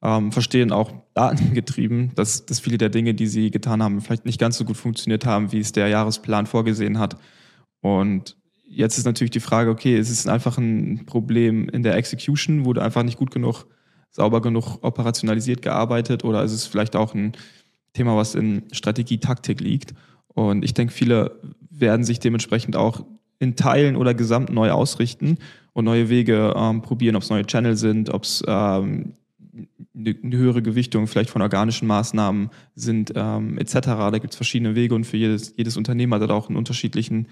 ähm, 0.00 0.30
verstehen 0.30 0.70
auch 0.70 0.92
datengetrieben, 1.14 2.12
dass, 2.14 2.46
dass 2.46 2.60
viele 2.60 2.78
der 2.78 2.88
Dinge, 2.88 3.14
die 3.14 3.26
sie 3.26 3.50
getan 3.50 3.82
haben, 3.82 4.00
vielleicht 4.00 4.26
nicht 4.26 4.38
ganz 4.38 4.58
so 4.58 4.64
gut 4.64 4.76
funktioniert 4.76 5.26
haben, 5.26 5.50
wie 5.50 5.58
es 5.58 5.72
der 5.72 5.88
Jahresplan 5.88 6.46
vorgesehen 6.46 7.00
hat. 7.00 7.16
Und 7.80 8.36
jetzt 8.64 8.96
ist 8.96 9.06
natürlich 9.06 9.32
die 9.32 9.40
Frage, 9.40 9.70
okay, 9.70 9.98
ist 9.98 10.10
es 10.10 10.28
einfach 10.28 10.56
ein 10.56 11.04
Problem 11.04 11.68
in 11.68 11.82
der 11.82 11.96
Execution, 11.96 12.64
wurde 12.64 12.80
einfach 12.80 13.02
nicht 13.02 13.18
gut 13.18 13.32
genug, 13.32 13.66
sauber 14.12 14.40
genug 14.40 14.78
operationalisiert 14.82 15.62
gearbeitet 15.62 16.22
oder 16.22 16.44
ist 16.44 16.52
es 16.52 16.64
vielleicht 16.64 16.94
auch 16.94 17.12
ein 17.12 17.32
Thema, 17.92 18.16
was 18.16 18.36
in 18.36 18.62
Strategie, 18.70 19.18
Taktik 19.18 19.60
liegt? 19.60 19.94
Und 20.28 20.64
ich 20.64 20.74
denke, 20.74 20.94
viele 20.94 21.40
werden 21.70 22.04
sich 22.04 22.20
dementsprechend 22.20 22.76
auch 22.76 23.04
in 23.38 23.56
Teilen 23.56 23.96
oder 23.96 24.12
gesamt 24.12 24.50
neu 24.50 24.70
ausrichten 24.70 25.38
und 25.72 25.84
neue 25.84 26.08
Wege 26.08 26.52
ähm, 26.56 26.82
probieren, 26.82 27.16
ob 27.16 27.22
es 27.22 27.30
neue 27.30 27.46
Channel 27.46 27.76
sind, 27.76 28.10
ob 28.10 28.24
es 28.24 28.42
ähm, 28.46 29.14
eine, 29.96 30.16
eine 30.22 30.36
höhere 30.36 30.62
Gewichtung 30.62 31.06
vielleicht 31.06 31.30
von 31.30 31.42
organischen 31.42 31.88
Maßnahmen 31.88 32.50
sind, 32.74 33.12
ähm, 33.16 33.58
etc. 33.58 33.72
Da 33.72 34.18
gibt 34.18 34.32
es 34.32 34.36
verschiedene 34.36 34.74
Wege 34.74 34.94
und 34.94 35.04
für 35.04 35.16
jedes, 35.16 35.54
jedes 35.56 35.76
Unternehmen 35.76 36.12
hat 36.14 36.30
auch 36.30 36.48
einen 36.48 36.58
unterschiedlichen 36.58 37.28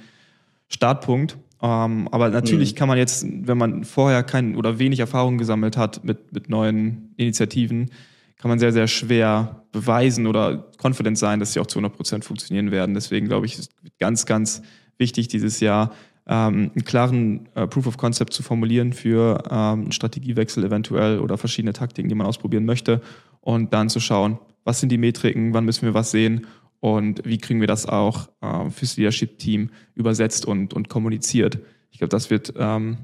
Startpunkt. 0.69 1.37
Ähm, 1.61 2.09
aber 2.11 2.29
natürlich 2.31 2.73
mhm. 2.73 2.77
kann 2.77 2.89
man 2.89 2.99
jetzt, 2.99 3.27
wenn 3.29 3.59
man 3.59 3.85
vorher 3.85 4.23
kein 4.23 4.57
oder 4.57 4.79
wenig 4.79 5.01
Erfahrung 5.01 5.39
gesammelt 5.39 5.77
hat 5.77 6.05
mit, 6.05 6.33
mit 6.33 6.49
neuen 6.49 7.13
Initiativen, 7.17 7.91
kann 8.39 8.49
man 8.49 8.59
sehr, 8.59 8.73
sehr 8.73 8.87
schwer 8.87 9.65
beweisen 9.73 10.27
oder 10.27 10.71
confident 10.83 11.19
sein, 11.19 11.41
dass 11.41 11.53
sie 11.53 11.61
auch 11.61 11.67
zu 11.67 11.79
100 11.79 11.97
Prozent 11.97 12.25
funktionieren 12.25 12.71
werden. 12.71 12.95
Deswegen 12.95 13.27
glaube 13.27 13.47
ich, 13.47 13.59
ist 13.59 13.73
ganz, 13.99 14.27
ganz 14.27 14.63
wichtig 14.97 15.29
dieses 15.29 15.61
Jahr, 15.61 15.93
ähm, 16.27 16.71
einen 16.75 16.85
klaren 16.85 17.49
äh, 17.55 17.67
Proof 17.67 17.87
of 17.87 17.97
Concept 17.97 18.33
zu 18.33 18.43
formulieren 18.43 18.93
für 18.93 19.43
ähm, 19.51 19.83
einen 19.83 19.93
Strategiewechsel 19.93 20.65
eventuell 20.65 21.21
oder 21.21 21.39
verschiedene 21.39 21.73
Taktiken, 21.73 22.09
die 22.09 22.15
man 22.15 22.27
ausprobieren 22.27 22.65
möchte 22.65 23.01
und 23.41 23.73
dann 23.73 23.89
zu 23.89 23.99
schauen, 23.99 24.39
was 24.65 24.81
sind 24.81 24.91
die 24.91 24.99
Metriken, 24.99 25.55
wann 25.55 25.65
müssen 25.65 25.87
wir 25.87 25.95
was 25.95 26.11
sehen 26.11 26.47
und 26.81 27.23
wie 27.25 27.39
kriegen 27.39 27.61
wir 27.61 27.67
das 27.67 27.87
auch 27.87 28.29
äh, 28.41 28.71
fürs 28.71 28.97
Leadership-Team 28.97 29.71
übersetzt 29.95 30.47
und, 30.47 30.75
und 30.75 30.89
kommuniziert. 30.89 31.59
Ich 31.91 31.99
glaube, 31.99 32.11
das 32.11 32.31
wird 32.31 32.53
ähm, 32.57 32.99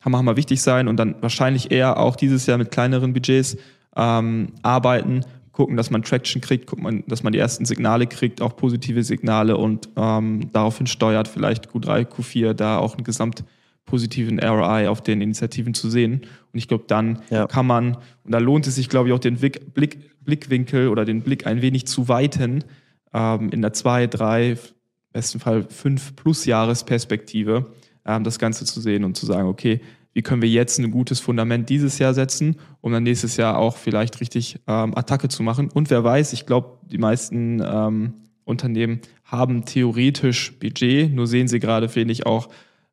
hammer, 0.00 0.18
hammer 0.18 0.36
wichtig 0.36 0.62
sein 0.62 0.88
und 0.88 0.96
dann 0.96 1.16
wahrscheinlich 1.20 1.70
eher 1.70 1.98
auch 1.98 2.16
dieses 2.16 2.46
Jahr 2.46 2.58
mit 2.58 2.70
kleineren 2.70 3.12
Budgets 3.12 3.58
ähm, 3.96 4.48
arbeiten, 4.62 5.24
gucken, 5.52 5.76
dass 5.76 5.90
man 5.90 6.02
Traction 6.02 6.40
kriegt, 6.40 6.66
gucken, 6.66 7.04
dass 7.06 7.22
man 7.22 7.32
die 7.32 7.38
ersten 7.38 7.64
Signale 7.64 8.06
kriegt, 8.06 8.40
auch 8.40 8.56
positive 8.56 9.02
Signale 9.04 9.56
und 9.56 9.88
ähm, 9.96 10.50
daraufhin 10.52 10.86
steuert, 10.86 11.28
vielleicht 11.28 11.68
Q3, 11.68 12.06
Q4 12.06 12.54
da 12.54 12.78
auch 12.78 12.94
einen 12.94 13.04
gesamt 13.04 13.44
positiven 13.84 14.38
ROI 14.38 14.88
auf 14.88 15.02
den 15.02 15.20
Initiativen 15.20 15.74
zu 15.74 15.90
sehen. 15.90 16.22
Und 16.52 16.58
ich 16.58 16.68
glaube, 16.68 16.84
dann 16.86 17.22
ja. 17.30 17.46
kann 17.46 17.66
man, 17.66 17.96
und 18.24 18.32
da 18.32 18.38
lohnt 18.38 18.66
es 18.66 18.76
sich, 18.76 18.88
glaube 18.88 19.08
ich, 19.08 19.14
auch 19.14 19.18
den 19.18 19.36
Blick, 19.36 19.74
Blick, 19.74 20.24
Blickwinkel 20.24 20.88
oder 20.88 21.04
den 21.04 21.22
Blick 21.22 21.46
ein 21.46 21.62
wenig 21.62 21.86
zu 21.86 22.08
weiten, 22.08 22.64
ähm, 23.12 23.50
in 23.50 23.60
der 23.60 23.72
zwei, 23.72 24.06
drei, 24.06 24.56
besten 25.12 25.40
Fall 25.40 25.64
fünf 25.68 26.16
plus 26.16 26.46
Jahresperspektive, 26.46 27.72
ähm, 28.06 28.24
das 28.24 28.38
Ganze 28.38 28.64
zu 28.64 28.80
sehen 28.80 29.04
und 29.04 29.16
zu 29.16 29.26
sagen, 29.26 29.48
okay, 29.48 29.80
wie 30.12 30.22
können 30.22 30.42
wir 30.42 30.48
jetzt 30.48 30.78
ein 30.78 30.90
gutes 30.90 31.20
Fundament 31.20 31.68
dieses 31.68 31.98
Jahr 31.98 32.14
setzen, 32.14 32.56
um 32.80 32.92
dann 32.92 33.02
nächstes 33.02 33.36
Jahr 33.36 33.58
auch 33.58 33.76
vielleicht 33.76 34.20
richtig 34.20 34.60
ähm, 34.66 34.96
Attacke 34.96 35.28
zu 35.28 35.42
machen. 35.42 35.70
Und 35.72 35.90
wer 35.90 36.04
weiß, 36.04 36.32
ich 36.32 36.46
glaube, 36.46 36.78
die 36.90 36.98
meisten 36.98 37.62
ähm, 37.64 38.14
Unternehmen 38.44 39.00
haben 39.24 39.64
theoretisch 39.64 40.58
Budget, 40.58 41.12
nur 41.12 41.26
sehen 41.26 41.48
sie 41.48 41.60
gerade, 41.60 41.88
finde 41.88 42.12
ich, 42.12 42.26
auch 42.26 42.48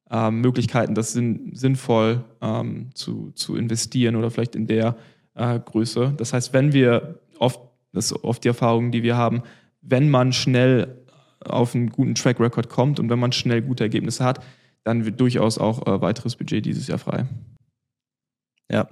ähm, 0.10 0.42
Möglichkeiten, 0.42 0.96
das 0.96 1.12
sinn, 1.12 1.52
sinnvoll 1.54 2.24
ähm, 2.42 2.90
zu, 2.94 3.32
zu 3.32 3.56
investieren 3.56 4.16
oder 4.16 4.32
vielleicht 4.32 4.56
in 4.56 4.68
der 4.68 4.96
äh, 5.36 5.60
Größe. 5.60 6.14
Das 6.18 6.34
heißt, 6.34 6.54
wenn 6.54 6.74
wir 6.74 7.20
oft, 7.38 7.60
das 7.94 8.12
ist 8.12 8.24
oft 8.24 8.44
die 8.44 8.48
Erfahrung, 8.48 8.92
die 8.92 9.04
wir 9.04 9.18
haben, 9.18 9.44
wenn 9.82 10.10
man 10.10 10.34
schnell 10.34 11.00
auf 11.42 11.76
einen 11.76 11.90
guten 11.90 12.16
Track 12.16 12.40
Record 12.40 12.70
kommt 12.70 13.00
und 13.00 13.10
wenn 13.10 13.20
man 13.20 13.32
schnell 13.32 13.62
gute 13.62 13.84
Ergebnisse 13.84 14.24
hat, 14.24 14.44
dann 14.86 15.06
wird 15.06 15.20
durchaus 15.20 15.58
auch 15.58 15.86
äh, 15.88 16.02
weiteres 16.02 16.36
Budget 16.36 16.66
dieses 16.66 16.88
Jahr 16.88 17.00
frei. 17.00 17.26
Ja, 18.72 18.88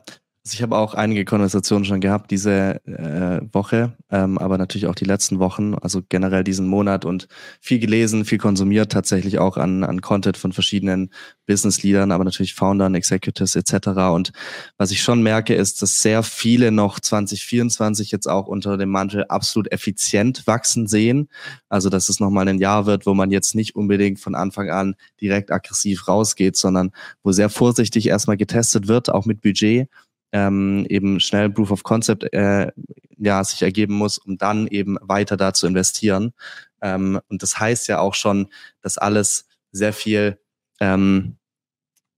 Also 0.48 0.56
ich 0.56 0.62
habe 0.62 0.77
auch 0.77 0.94
einige 0.94 1.25
Konversationen 1.25 1.84
schon 1.84 2.00
gehabt 2.00 2.32
diese 2.32 2.80
äh, 2.86 3.42
Woche, 3.54 3.98
ähm, 4.10 4.38
aber 4.38 4.58
natürlich 4.58 4.88
auch 4.88 4.96
die 4.96 5.04
letzten 5.04 5.39
Wochen, 5.39 5.75
also 5.75 6.01
generell 6.08 6.46
diesen 6.46 6.68
Monat 6.68 7.04
und 7.04 7.27
viel 7.60 7.80
gelesen, 7.80 8.24
viel 8.24 8.38
konsumiert, 8.38 8.94
tatsächlich 8.94 9.39
auch 9.39 9.58
an, 9.58 9.84
an 9.84 10.00
Content 10.00 10.38
von 10.38 10.54
verschiedenen 10.54 11.10
Business-Leadern, 11.48 12.13
aber 12.13 12.24
natürlich 12.24 12.54
Foundern, 12.54 12.96
Executives 12.96 13.58
etc. 13.58 13.88
Und 14.13 14.32
was 14.77 14.92
ich 14.92 15.04
schon 15.04 15.22
merke, 15.22 15.54
ist, 15.54 15.82
dass 15.82 16.01
sehr 16.01 16.24
viele 16.24 16.72
noch 16.72 17.01
2024 17.01 18.12
jetzt 18.12 18.27
auch 18.30 18.48
unter 18.48 18.77
dem 18.77 18.89
Mantel 18.89 19.25
absolut 19.25 19.70
effizient 19.74 20.48
wachsen 20.48 20.88
sehen. 20.88 21.27
Also 21.68 21.89
dass 21.89 22.08
es 22.08 22.22
nochmal 22.22 22.48
ein 22.48 22.60
Jahr 22.60 22.86
wird, 22.86 23.06
wo 23.06 23.13
man 23.13 23.32
jetzt 23.32 23.54
nicht 23.54 23.75
unbedingt 23.75 24.22
von 24.22 24.34
Anfang 24.34 24.70
an 24.70 24.96
direkt 25.20 25.51
aggressiv 25.51 26.08
rausgeht, 26.08 26.56
sondern 26.56 26.92
wo 27.22 27.34
sehr 27.34 27.50
vorsichtig 27.50 28.08
erstmal 28.08 28.38
getestet 28.38 28.88
wird, 28.88 29.10
auch 29.10 29.25
mit 29.25 29.42
Budget 29.42 29.89
ähm, 30.31 30.86
eben 30.89 31.19
schnell 31.19 31.50
Proof 31.50 31.72
of 31.72 31.84
Concept 31.84 32.31
äh, 32.34 32.72
ja, 33.17 33.43
sich 33.43 33.62
ergeben 33.62 33.96
muss, 33.96 34.17
um 34.17 34.38
dann 34.38 34.67
eben 34.67 34.98
weiter 35.01 35.38
da 35.38 35.53
zu 35.53 35.67
investieren. 35.67 36.34
Ähm, 36.81 37.19
und 37.29 37.43
das 37.43 37.60
heißt 37.60 37.88
ja 37.88 38.00
auch 38.00 38.13
schon, 38.13 38.48
dass 38.81 38.98
alles 38.98 39.48
sehr 39.72 39.93
viel 39.93 40.39
ähm, 40.79 41.38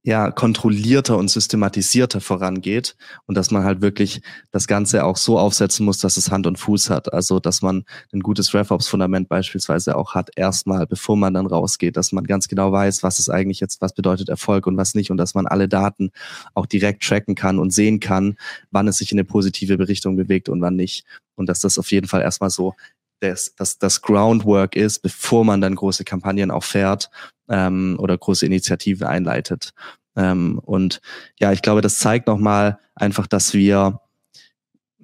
ja, 0.04 0.32
kontrollierter 0.32 1.18
und 1.18 1.30
systematisierter 1.30 2.22
vorangeht 2.22 2.96
und 3.26 3.36
dass 3.36 3.52
man 3.52 3.66
halt 3.66 3.82
wirklich 3.82 4.22
das 4.52 4.66
Ganze 4.66 5.04
auch 5.04 5.18
so 5.18 5.38
aufsetzen 5.38 5.86
muss, 5.86 6.00
dass 6.00 6.16
es 6.16 6.32
Hand 6.32 6.48
und 6.48 6.58
Fuß 6.58 6.90
hat. 6.90 7.12
Also, 7.12 7.40
dass 7.42 7.62
man 7.62 7.84
ein 8.14 8.22
gutes 8.22 8.54
RevOps-Fundament 8.54 9.28
beispielsweise 9.28 9.98
auch 9.98 10.16
hat, 10.16 10.30
erstmal, 10.38 10.88
bevor 10.88 11.18
man 11.18 11.34
dann 11.34 11.48
rausgeht, 11.48 11.98
dass 11.98 12.14
man 12.14 12.24
ganz 12.24 12.48
genau 12.48 12.72
weiß, 12.72 13.04
was 13.04 13.20
ist 13.20 13.30
eigentlich 13.30 13.60
jetzt, 13.60 13.82
was 13.82 13.94
bedeutet 13.94 14.30
Erfolg 14.30 14.68
und 14.68 14.78
was 14.78 14.96
nicht 14.96 15.12
und 15.12 15.18
dass 15.18 15.34
man 15.34 15.48
alle 15.48 15.68
Daten 15.68 16.12
auch 16.54 16.66
direkt 16.66 17.04
tracken 17.04 17.36
kann 17.36 17.60
und 17.60 17.72
sehen 17.72 18.00
kann, 18.00 18.38
wann 18.72 18.88
es 18.88 19.00
sich 19.00 19.12
in 19.12 19.18
eine 19.18 19.26
positive 19.26 19.88
Richtung 19.88 20.16
bewegt 20.16 20.48
und 20.48 20.62
wann 20.62 20.78
nicht. 20.78 21.06
Und 21.36 21.48
dass 21.48 21.60
das 21.60 21.78
auf 21.78 21.92
jeden 21.92 22.08
Fall 22.08 22.22
erstmal 22.22 22.50
so 22.50 22.74
das, 23.20 23.56
das, 23.56 23.78
das 23.78 24.02
Groundwork 24.02 24.76
ist, 24.76 25.00
bevor 25.00 25.46
man 25.46 25.62
dann 25.62 25.76
große 25.76 26.04
Kampagnen 26.04 26.52
auch 26.52 26.64
fährt 26.64 27.10
ähm, 27.50 27.98
oder 28.00 28.18
große 28.18 28.46
Initiativen 28.46 29.08
einleitet. 29.08 29.74
Ähm, 30.16 30.60
und 30.60 31.02
ja, 31.40 31.52
ich 31.52 31.62
glaube, 31.62 31.82
das 31.82 32.00
zeigt 32.00 32.28
nochmal 32.28 32.80
einfach, 32.96 33.28
dass 33.28 33.54
wir, 33.54 34.02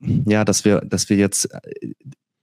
ja, 0.02 0.46
dass 0.46 0.66
wir, 0.66 0.82
dass 0.82 1.10
wir 1.10 1.18
jetzt, 1.18 1.54
äh, 1.54 1.94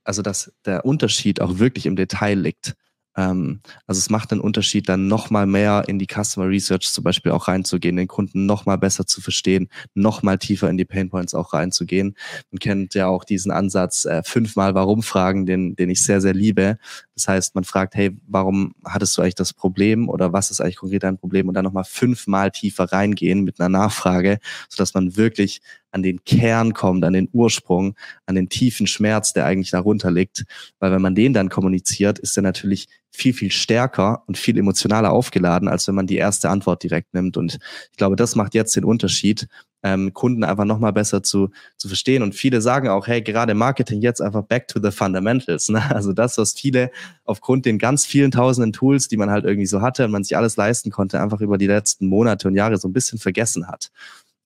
also 0.04 0.22
dass 0.22 0.52
der 0.64 0.84
Unterschied 0.84 1.40
auch 1.40 1.58
wirklich 1.58 1.86
im 1.86 1.96
Detail 1.96 2.38
liegt. 2.38 2.74
Ähm, 3.16 3.60
also 3.86 3.98
es 3.98 4.10
macht 4.10 4.32
einen 4.32 4.40
Unterschied, 4.40 4.88
dann 4.88 5.06
nochmal 5.06 5.46
mehr 5.46 5.84
in 5.86 5.98
die 5.98 6.06
Customer 6.06 6.48
Research 6.48 6.90
zum 6.92 7.04
Beispiel 7.04 7.32
auch 7.32 7.48
reinzugehen, 7.48 7.96
den 7.96 8.08
Kunden 8.08 8.46
nochmal 8.46 8.78
besser 8.78 9.06
zu 9.06 9.20
verstehen, 9.20 9.68
nochmal 9.94 10.38
tiefer 10.38 10.70
in 10.70 10.76
die 10.76 10.84
Pain 10.84 11.10
Points 11.10 11.34
auch 11.34 11.52
reinzugehen. 11.52 12.16
Man 12.50 12.58
kennt 12.58 12.94
ja 12.94 13.06
auch 13.06 13.24
diesen 13.24 13.52
Ansatz 13.52 14.04
äh, 14.04 14.22
fünfmal 14.24 14.74
Warum 14.74 15.02
fragen, 15.02 15.46
den, 15.46 15.76
den 15.76 15.90
ich 15.90 16.02
sehr, 16.02 16.20
sehr 16.20 16.34
liebe. 16.34 16.78
Das 17.14 17.28
heißt, 17.28 17.54
man 17.54 17.64
fragt, 17.64 17.94
hey, 17.94 18.16
warum 18.26 18.74
hattest 18.84 19.16
du 19.16 19.22
eigentlich 19.22 19.34
das 19.34 19.52
Problem 19.52 20.08
oder 20.08 20.32
was 20.32 20.50
ist 20.50 20.60
eigentlich 20.60 20.76
konkret 20.76 21.02
dein 21.02 21.18
Problem? 21.18 21.48
Und 21.48 21.54
dann 21.54 21.64
nochmal 21.64 21.84
fünfmal 21.84 22.50
tiefer 22.50 22.84
reingehen 22.84 23.44
mit 23.44 23.60
einer 23.60 23.68
Nachfrage, 23.68 24.38
sodass 24.68 24.94
man 24.94 25.16
wirklich 25.16 25.60
an 25.92 26.02
den 26.02 26.24
Kern 26.24 26.74
kommt, 26.74 27.04
an 27.04 27.12
den 27.12 27.28
Ursprung, 27.32 27.94
an 28.26 28.34
den 28.34 28.48
tiefen 28.48 28.86
Schmerz, 28.86 29.32
der 29.32 29.46
eigentlich 29.46 29.70
darunter 29.70 30.10
liegt. 30.10 30.44
Weil 30.80 30.90
wenn 30.90 31.02
man 31.02 31.14
den 31.14 31.32
dann 31.32 31.48
kommuniziert, 31.48 32.18
ist 32.18 32.36
er 32.36 32.42
natürlich 32.42 32.88
viel, 33.10 33.34
viel 33.34 33.52
stärker 33.52 34.22
und 34.26 34.38
viel 34.38 34.58
emotionaler 34.58 35.12
aufgeladen, 35.12 35.68
als 35.68 35.86
wenn 35.86 35.94
man 35.94 36.06
die 36.06 36.16
erste 36.16 36.48
Antwort 36.48 36.82
direkt 36.82 37.14
nimmt. 37.14 37.36
Und 37.36 37.58
ich 37.90 37.96
glaube, 37.96 38.16
das 38.16 38.34
macht 38.36 38.54
jetzt 38.54 38.74
den 38.74 38.84
Unterschied, 38.84 39.48
ähm, 39.82 40.14
Kunden 40.14 40.44
einfach 40.44 40.64
nochmal 40.64 40.92
besser 40.92 41.22
zu, 41.22 41.50
zu 41.76 41.88
verstehen. 41.88 42.22
Und 42.22 42.34
viele 42.34 42.60
sagen 42.60 42.88
auch, 42.88 43.06
hey, 43.06 43.20
gerade 43.20 43.54
Marketing 43.54 44.00
jetzt 44.00 44.20
einfach 44.20 44.42
back 44.42 44.68
to 44.68 44.80
the 44.82 44.90
fundamentals. 44.90 45.68
Ne? 45.68 45.82
Also 45.94 46.12
das, 46.12 46.38
was 46.38 46.54
viele 46.54 46.90
aufgrund 47.24 47.66
den 47.66 47.78
ganz 47.78 48.06
vielen 48.06 48.30
tausenden 48.30 48.72
Tools, 48.72 49.08
die 49.08 49.16
man 49.16 49.30
halt 49.30 49.44
irgendwie 49.44 49.66
so 49.66 49.82
hatte 49.82 50.04
und 50.04 50.10
man 50.10 50.24
sich 50.24 50.36
alles 50.36 50.56
leisten 50.56 50.90
konnte, 50.90 51.20
einfach 51.20 51.40
über 51.40 51.58
die 51.58 51.66
letzten 51.66 52.06
Monate 52.06 52.48
und 52.48 52.54
Jahre 52.54 52.78
so 52.78 52.88
ein 52.88 52.92
bisschen 52.92 53.18
vergessen 53.18 53.68
hat. 53.68 53.90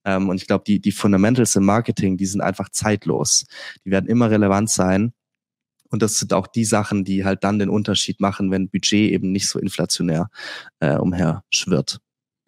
Ähm, 0.06 0.30
und 0.30 0.40
ich 0.40 0.46
glaube, 0.46 0.64
die, 0.66 0.80
die 0.80 0.92
Fundamentals 0.92 1.56
im 1.56 1.66
Marketing, 1.66 2.16
die 2.16 2.26
sind 2.26 2.40
einfach 2.40 2.70
zeitlos. 2.70 3.44
Die 3.84 3.90
werden 3.90 4.08
immer 4.08 4.30
relevant 4.30 4.70
sein. 4.70 5.12
Und 5.90 6.02
das 6.02 6.18
sind 6.18 6.32
auch 6.32 6.46
die 6.46 6.64
Sachen, 6.64 7.04
die 7.04 7.24
halt 7.24 7.44
dann 7.44 7.58
den 7.58 7.68
Unterschied 7.68 8.20
machen, 8.20 8.50
wenn 8.50 8.70
Budget 8.70 9.12
eben 9.12 9.32
nicht 9.32 9.48
so 9.48 9.58
inflationär 9.58 10.28
äh, 10.80 10.96
umher 10.96 11.44
schwirrt. 11.50 11.98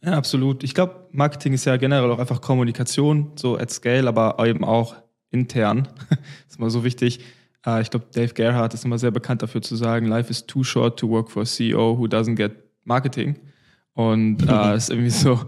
Ja, 0.02 0.12
absolut. 0.12 0.62
Ich 0.62 0.74
glaube, 0.74 1.08
Marketing 1.10 1.52
ist 1.52 1.64
ja 1.64 1.76
generell 1.76 2.10
auch 2.10 2.18
einfach 2.20 2.40
Kommunikation, 2.40 3.32
so 3.36 3.58
at 3.58 3.70
scale, 3.70 4.08
aber 4.08 4.36
eben 4.46 4.64
auch 4.64 4.94
intern. 5.30 5.88
ist 6.48 6.58
immer 6.58 6.70
so 6.70 6.84
wichtig. 6.84 7.20
Uh, 7.66 7.80
ich 7.80 7.90
glaube, 7.90 8.06
Dave 8.14 8.32
Gerhardt 8.34 8.74
ist 8.74 8.84
immer 8.84 8.98
sehr 8.98 9.10
bekannt 9.10 9.42
dafür 9.42 9.60
zu 9.60 9.74
sagen, 9.74 10.06
life 10.06 10.30
is 10.30 10.46
too 10.46 10.62
short 10.62 10.98
to 10.98 11.08
work 11.08 11.28
for 11.28 11.42
a 11.42 11.44
CEO 11.44 11.98
who 11.98 12.06
doesn't 12.06 12.36
get 12.36 12.52
marketing. 12.84 13.36
Und 13.94 14.48
uh, 14.48 14.72
ist 14.76 14.90
irgendwie 14.90 15.10
so, 15.10 15.40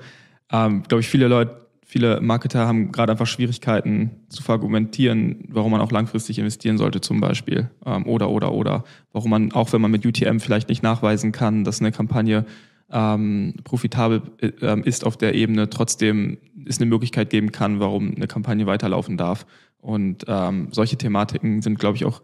ähm, 0.50 0.82
glaube 0.82 1.00
ich, 1.00 1.08
viele 1.08 1.28
Leute, 1.28 1.69
viele 1.90 2.20
Marketer 2.20 2.68
haben 2.68 2.92
gerade 2.92 3.10
einfach 3.10 3.26
Schwierigkeiten 3.26 4.12
zu 4.28 4.44
verargumentieren, 4.44 5.44
warum 5.48 5.72
man 5.72 5.80
auch 5.80 5.90
langfristig 5.90 6.38
investieren 6.38 6.78
sollte 6.78 7.00
zum 7.00 7.20
Beispiel. 7.20 7.68
Ähm, 7.84 8.06
oder, 8.06 8.30
oder, 8.30 8.52
oder. 8.52 8.84
Warum 9.12 9.30
man, 9.30 9.50
auch 9.50 9.72
wenn 9.72 9.80
man 9.80 9.90
mit 9.90 10.06
UTM 10.06 10.38
vielleicht 10.38 10.68
nicht 10.68 10.84
nachweisen 10.84 11.32
kann, 11.32 11.64
dass 11.64 11.80
eine 11.80 11.90
Kampagne 11.90 12.46
ähm, 12.92 13.54
profitabel 13.64 14.22
äh, 14.40 14.80
ist 14.82 15.04
auf 15.04 15.16
der 15.16 15.34
Ebene, 15.34 15.68
trotzdem 15.68 16.38
es 16.64 16.78
eine 16.78 16.88
Möglichkeit 16.88 17.28
geben 17.28 17.50
kann, 17.50 17.80
warum 17.80 18.14
eine 18.14 18.28
Kampagne 18.28 18.66
weiterlaufen 18.66 19.16
darf. 19.16 19.44
Und 19.80 20.26
ähm, 20.28 20.68
solche 20.70 20.96
Thematiken 20.96 21.60
sind, 21.60 21.80
glaube 21.80 21.96
ich, 21.96 22.04
auch, 22.04 22.22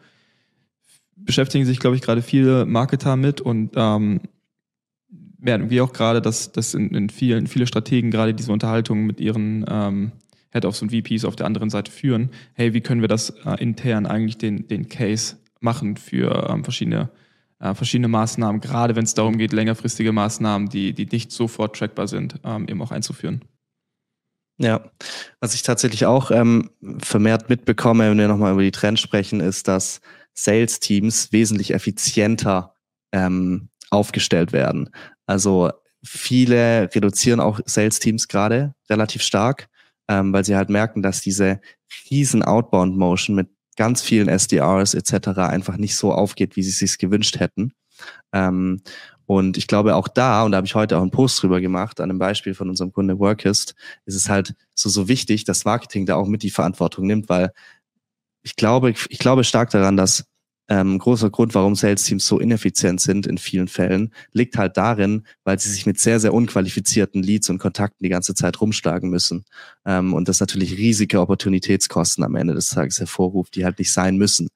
beschäftigen 1.17 1.65
sich, 1.65 1.81
glaube 1.81 1.97
ich, 1.97 2.03
gerade 2.03 2.23
viele 2.23 2.67
Marketer 2.67 3.17
mit 3.17 3.41
und 3.41 3.73
ähm, 3.75 4.21
merken 5.47 5.71
wir 5.71 5.85
auch 5.85 5.93
gerade, 5.93 6.21
dass, 6.21 6.53
dass 6.53 6.75
in, 6.75 6.95
in 6.95 7.09
vielen, 7.09 7.47
viele 7.47 7.67
Strategen 7.67 8.11
gerade 8.11 8.35
diese 8.35 8.53
Unterhaltungen 8.53 9.07
mit 9.07 9.21
ihren 9.21 9.65
ähm, 9.69 10.13
Head-Offs 10.53 10.83
und 10.83 10.91
VPs 10.91 11.25
auf 11.25 11.37
der 11.37 11.47
anderen 11.47 11.71
Seite 11.71 11.91
führen. 11.91 12.31
Hey, 12.55 12.75
wie 12.75 12.81
können 12.81 13.01
wir 13.01 13.09
das 13.09 13.31
äh, 13.45 13.63
intern 13.63 14.07
eigentlich 14.07 14.39
den, 14.39 14.69
den 14.69 14.89
Case 14.89 15.37
machen 15.61 15.97
für 15.97 16.49
ähm, 16.51 16.65
verschiedene, 16.65 17.11
äh, 17.61 17.75
verschiedene 17.75 18.09
Maßnahmen, 18.09 18.61
gerade 18.61 18.97
wenn 18.97 19.05
es 19.05 19.15
darum 19.15 19.39
geht, 19.39 19.53
längerfristige 19.53 20.13
Maßnahmen, 20.13 20.69
die, 20.69 20.93
die 20.93 21.07
nicht 21.07 21.31
sofort 21.33 21.77
trackbar 21.77 22.09
sind, 22.09 22.41
ähm, 22.45 22.67
eben 22.69 22.83
auch 22.83 22.91
einzuführen. 22.91 23.43
Ja, 24.59 24.91
was 25.41 25.55
ich 25.55 25.63
tatsächlich 25.63 26.07
auch 26.07 26.31
ähm, 26.31 26.71
vermehrt 26.99 27.49
mitbekomme, 27.51 28.11
wenn 28.11 28.19
wir 28.19 28.29
nochmal 28.29 28.53
über 28.53 28.63
die 28.63 28.71
Trends 28.71 29.01
sprechen, 29.01 29.41
ist, 29.41 29.69
dass 29.69 30.01
Sales-Teams 30.33 31.31
wesentlich 31.33 31.73
effizienter 31.73 32.75
ähm, 33.13 33.69
aufgestellt 33.91 34.53
werden. 34.53 34.91
Also 35.27 35.71
viele 36.05 36.89
reduzieren 36.95 37.41
auch 37.41 37.61
Sales-Teams 37.65 38.29
gerade 38.29 38.75
relativ 38.89 39.23
stark, 39.23 39.69
ähm, 40.09 40.33
weil 40.33 40.45
sie 40.45 40.57
halt 40.57 40.71
merken, 40.71 41.03
dass 41.03 41.21
diese 41.21 41.61
riesen 42.11 42.43
Outbound-Motion 42.43 43.35
mit 43.35 43.49
ganz 43.77 44.03
vielen 44.03 44.29
SDRs 44.29 44.95
etc. 44.95 45.29
einfach 45.39 45.77
nicht 45.77 45.97
so 45.97 46.13
aufgeht, 46.13 46.57
wie 46.57 46.63
sie 46.63 46.71
es 46.71 46.79
sich 46.79 46.99
gewünscht 46.99 47.39
hätten. 47.39 47.73
Ähm, 48.33 48.83
und 49.27 49.57
ich 49.57 49.67
glaube 49.67 49.97
auch 49.97 50.09
da, 50.09 50.45
und 50.45 50.53
da 50.53 50.57
habe 50.57 50.67
ich 50.67 50.75
heute 50.77 50.97
auch 50.97 51.03
einen 51.03 51.11
Post 51.11 51.43
drüber 51.43 51.61
gemacht, 51.61 52.01
an 52.01 52.11
einem 52.11 52.19
Beispiel 52.19 52.55
von 52.55 52.69
unserem 52.71 52.93
Kunde 52.93 53.19
Workist, 53.19 53.75
ist 54.05 54.15
es 54.15 54.29
halt 54.29 54.55
so, 54.75 54.89
so 54.89 55.09
wichtig, 55.09 55.45
dass 55.45 55.65
Marketing 55.65 56.07
da 56.07 56.15
auch 56.15 56.29
mit 56.29 56.43
die 56.43 56.51
Verantwortung 56.51 57.07
nimmt, 57.07 57.29
weil 57.29 57.53
ich 58.43 58.55
glaube, 58.55 58.91
ich 58.91 59.19
glaube 59.19 59.43
stark 59.43 59.71
daran, 59.71 59.97
dass 59.97 60.25
ähm, 60.69 60.99
großer 60.99 61.31
Grund, 61.31 61.55
warum 61.55 61.75
Sales-Teams 61.75 62.27
so 62.27 62.39
ineffizient 62.39 63.01
sind 63.01 63.27
in 63.27 63.39
vielen 63.39 63.69
Fällen, 63.69 64.13
liegt 64.33 64.57
halt 64.57 64.77
darin, 64.77 65.25
weil 65.45 65.59
sie 65.59 65.71
sich 65.71 65.87
mit 65.87 66.01
sehr, 66.01 66.19
sehr 66.19 66.35
unqualifizierten 66.35 67.23
Leads 67.23 67.49
und 67.51 67.59
Kontakten 67.59 68.03
die 68.03 68.09
ganze 68.09 68.35
Zeit 68.35 68.61
rumschlagen 68.61 69.09
müssen. 69.09 69.45
Ähm, 69.85 70.13
und 70.13 70.29
das 70.29 70.41
natürlich 70.41 70.77
riesige 70.77 71.21
Opportunitätskosten 71.21 72.25
am 72.25 72.35
Ende 72.35 72.55
des 72.55 72.69
Tages 72.71 72.99
hervorruft, 72.99 73.55
die 73.55 73.65
halt 73.65 73.79
nicht 73.79 73.93
sein 73.93 74.17
müssen. 74.17 74.49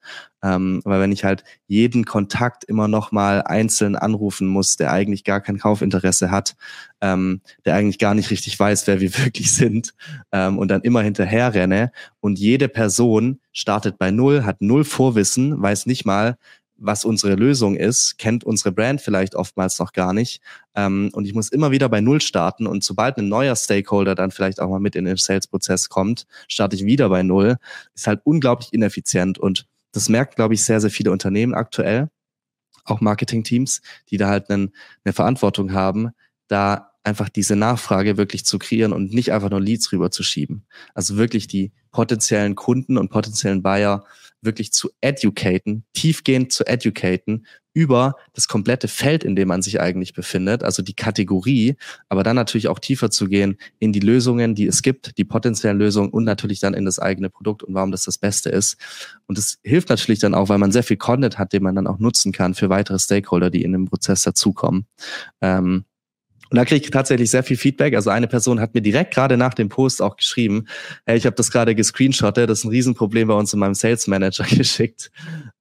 Ähm, 0.43 0.81
weil 0.83 0.99
wenn 0.99 1.11
ich 1.11 1.23
halt 1.23 1.43
jeden 1.71 2.03
Kontakt 2.03 2.65
immer 2.65 2.89
noch 2.89 3.13
mal 3.13 3.43
einzeln 3.43 3.95
anrufen 3.95 4.45
muss, 4.45 4.75
der 4.75 4.91
eigentlich 4.91 5.23
gar 5.23 5.39
kein 5.39 5.57
Kaufinteresse 5.57 6.29
hat, 6.29 6.57
ähm, 6.99 7.39
der 7.63 7.75
eigentlich 7.75 7.97
gar 7.97 8.13
nicht 8.13 8.29
richtig 8.29 8.59
weiß, 8.59 8.87
wer 8.87 8.99
wir 8.99 9.17
wirklich 9.17 9.53
sind, 9.53 9.93
ähm, 10.33 10.57
und 10.57 10.67
dann 10.67 10.81
immer 10.81 11.01
hinterher 11.01 11.53
renne 11.53 11.93
und 12.19 12.37
jede 12.37 12.67
Person 12.67 13.39
startet 13.53 13.97
bei 13.97 14.11
null, 14.11 14.43
hat 14.43 14.61
null 14.61 14.83
Vorwissen, 14.83 15.61
weiß 15.61 15.85
nicht 15.85 16.03
mal, 16.03 16.37
was 16.75 17.05
unsere 17.05 17.35
Lösung 17.35 17.77
ist, 17.77 18.17
kennt 18.17 18.43
unsere 18.43 18.73
Brand 18.73 18.99
vielleicht 18.99 19.35
oftmals 19.35 19.79
noch 19.79 19.93
gar 19.93 20.11
nicht. 20.13 20.41
Ähm, 20.75 21.09
und 21.13 21.25
ich 21.25 21.33
muss 21.33 21.49
immer 21.49 21.71
wieder 21.71 21.87
bei 21.89 22.01
Null 22.01 22.21
starten. 22.21 22.65
Und 22.65 22.83
sobald 22.83 23.17
ein 23.17 23.29
neuer 23.29 23.55
Stakeholder 23.55 24.15
dann 24.15 24.31
vielleicht 24.31 24.59
auch 24.59 24.67
mal 24.67 24.79
mit 24.79 24.95
in 24.95 25.05
den 25.05 25.15
Sales-Prozess 25.15 25.89
kommt, 25.89 26.25
starte 26.47 26.75
ich 26.75 26.83
wieder 26.83 27.07
bei 27.09 27.21
Null. 27.21 27.57
Ist 27.93 28.07
halt 28.07 28.21
unglaublich 28.23 28.73
ineffizient. 28.73 29.37
Und 29.37 29.67
das 29.91 30.09
merken, 30.09 30.35
glaube 30.35 30.53
ich, 30.53 30.63
sehr, 30.63 30.81
sehr 30.81 30.89
viele 30.89 31.11
Unternehmen 31.11 31.53
aktuell, 31.53 32.09
auch 32.85 33.01
Marketing-Teams, 33.01 33.81
die 34.09 34.17
da 34.17 34.29
halt 34.29 34.49
einen, 34.49 34.71
eine 35.03 35.13
Verantwortung 35.13 35.73
haben, 35.73 36.11
da 36.47 36.91
einfach 37.03 37.29
diese 37.29 37.55
Nachfrage 37.55 38.17
wirklich 38.17 38.45
zu 38.45 38.59
kreieren 38.59 38.93
und 38.93 39.13
nicht 39.13 39.31
einfach 39.31 39.49
nur 39.49 39.61
Leads 39.61 39.91
rüberzuschieben. 39.91 40.65
Also 40.93 41.17
wirklich 41.17 41.47
die 41.47 41.71
potenziellen 41.91 42.55
Kunden 42.55 42.97
und 42.97 43.09
potenziellen 43.09 43.63
Buyer 43.63 44.05
wirklich 44.41 44.71
zu 44.73 44.89
educaten, 45.01 45.85
tiefgehend 45.93 46.51
zu 46.51 46.65
educaten 46.65 47.45
über 47.73 48.15
das 48.33 48.47
komplette 48.47 48.87
Feld, 48.87 49.23
in 49.23 49.35
dem 49.35 49.47
man 49.47 49.61
sich 49.61 49.79
eigentlich 49.79 50.13
befindet, 50.13 50.63
also 50.63 50.81
die 50.81 50.93
Kategorie, 50.93 51.75
aber 52.09 52.23
dann 52.23 52.35
natürlich 52.35 52.67
auch 52.67 52.79
tiefer 52.79 53.09
zu 53.09 53.27
gehen 53.27 53.57
in 53.79 53.93
die 53.93 54.01
Lösungen, 54.01 54.55
die 54.55 54.67
es 54.67 54.81
gibt, 54.81 55.17
die 55.17 55.23
potenziellen 55.23 55.77
Lösungen 55.77 56.09
und 56.09 56.25
natürlich 56.25 56.59
dann 56.59 56.73
in 56.73 56.85
das 56.85 56.99
eigene 56.99 57.29
Produkt 57.29 57.63
und 57.63 57.73
warum 57.73 57.91
das 57.91 58.03
das 58.03 58.17
Beste 58.17 58.49
ist. 58.49 58.77
Und 59.27 59.37
es 59.37 59.59
hilft 59.63 59.89
natürlich 59.89 60.19
dann 60.19 60.35
auch, 60.35 60.49
weil 60.49 60.57
man 60.57 60.71
sehr 60.71 60.83
viel 60.83 60.97
Content 60.97 61.37
hat, 61.37 61.53
den 61.53 61.63
man 61.63 61.75
dann 61.75 61.87
auch 61.87 61.99
nutzen 61.99 62.31
kann 62.31 62.55
für 62.55 62.69
weitere 62.69 62.99
Stakeholder, 62.99 63.49
die 63.49 63.63
in 63.63 63.71
dem 63.71 63.85
Prozess 63.85 64.23
dazukommen. 64.23 64.85
Ähm, 65.41 65.85
und 66.51 66.57
da 66.57 66.65
kriege 66.65 66.83
ich 66.83 66.91
tatsächlich 66.91 67.31
sehr 67.31 67.43
viel 67.43 67.55
Feedback. 67.55 67.95
Also 67.95 68.09
eine 68.09 68.27
Person 68.27 68.59
hat 68.59 68.73
mir 68.73 68.81
direkt 68.81 69.13
gerade 69.13 69.37
nach 69.37 69.53
dem 69.53 69.69
Post 69.69 70.01
auch 70.01 70.17
geschrieben, 70.17 70.65
hey, 71.05 71.17
ich 71.17 71.25
habe 71.25 71.35
das 71.37 71.49
gerade 71.49 71.75
gescreenshottet, 71.75 72.49
das 72.49 72.59
ist 72.59 72.65
ein 72.65 72.71
Riesenproblem 72.71 73.29
bei 73.29 73.33
uns 73.33 73.53
in 73.53 73.59
meinem 73.59 73.73
Sales 73.73 74.05
Manager 74.07 74.43
geschickt. 74.49 75.11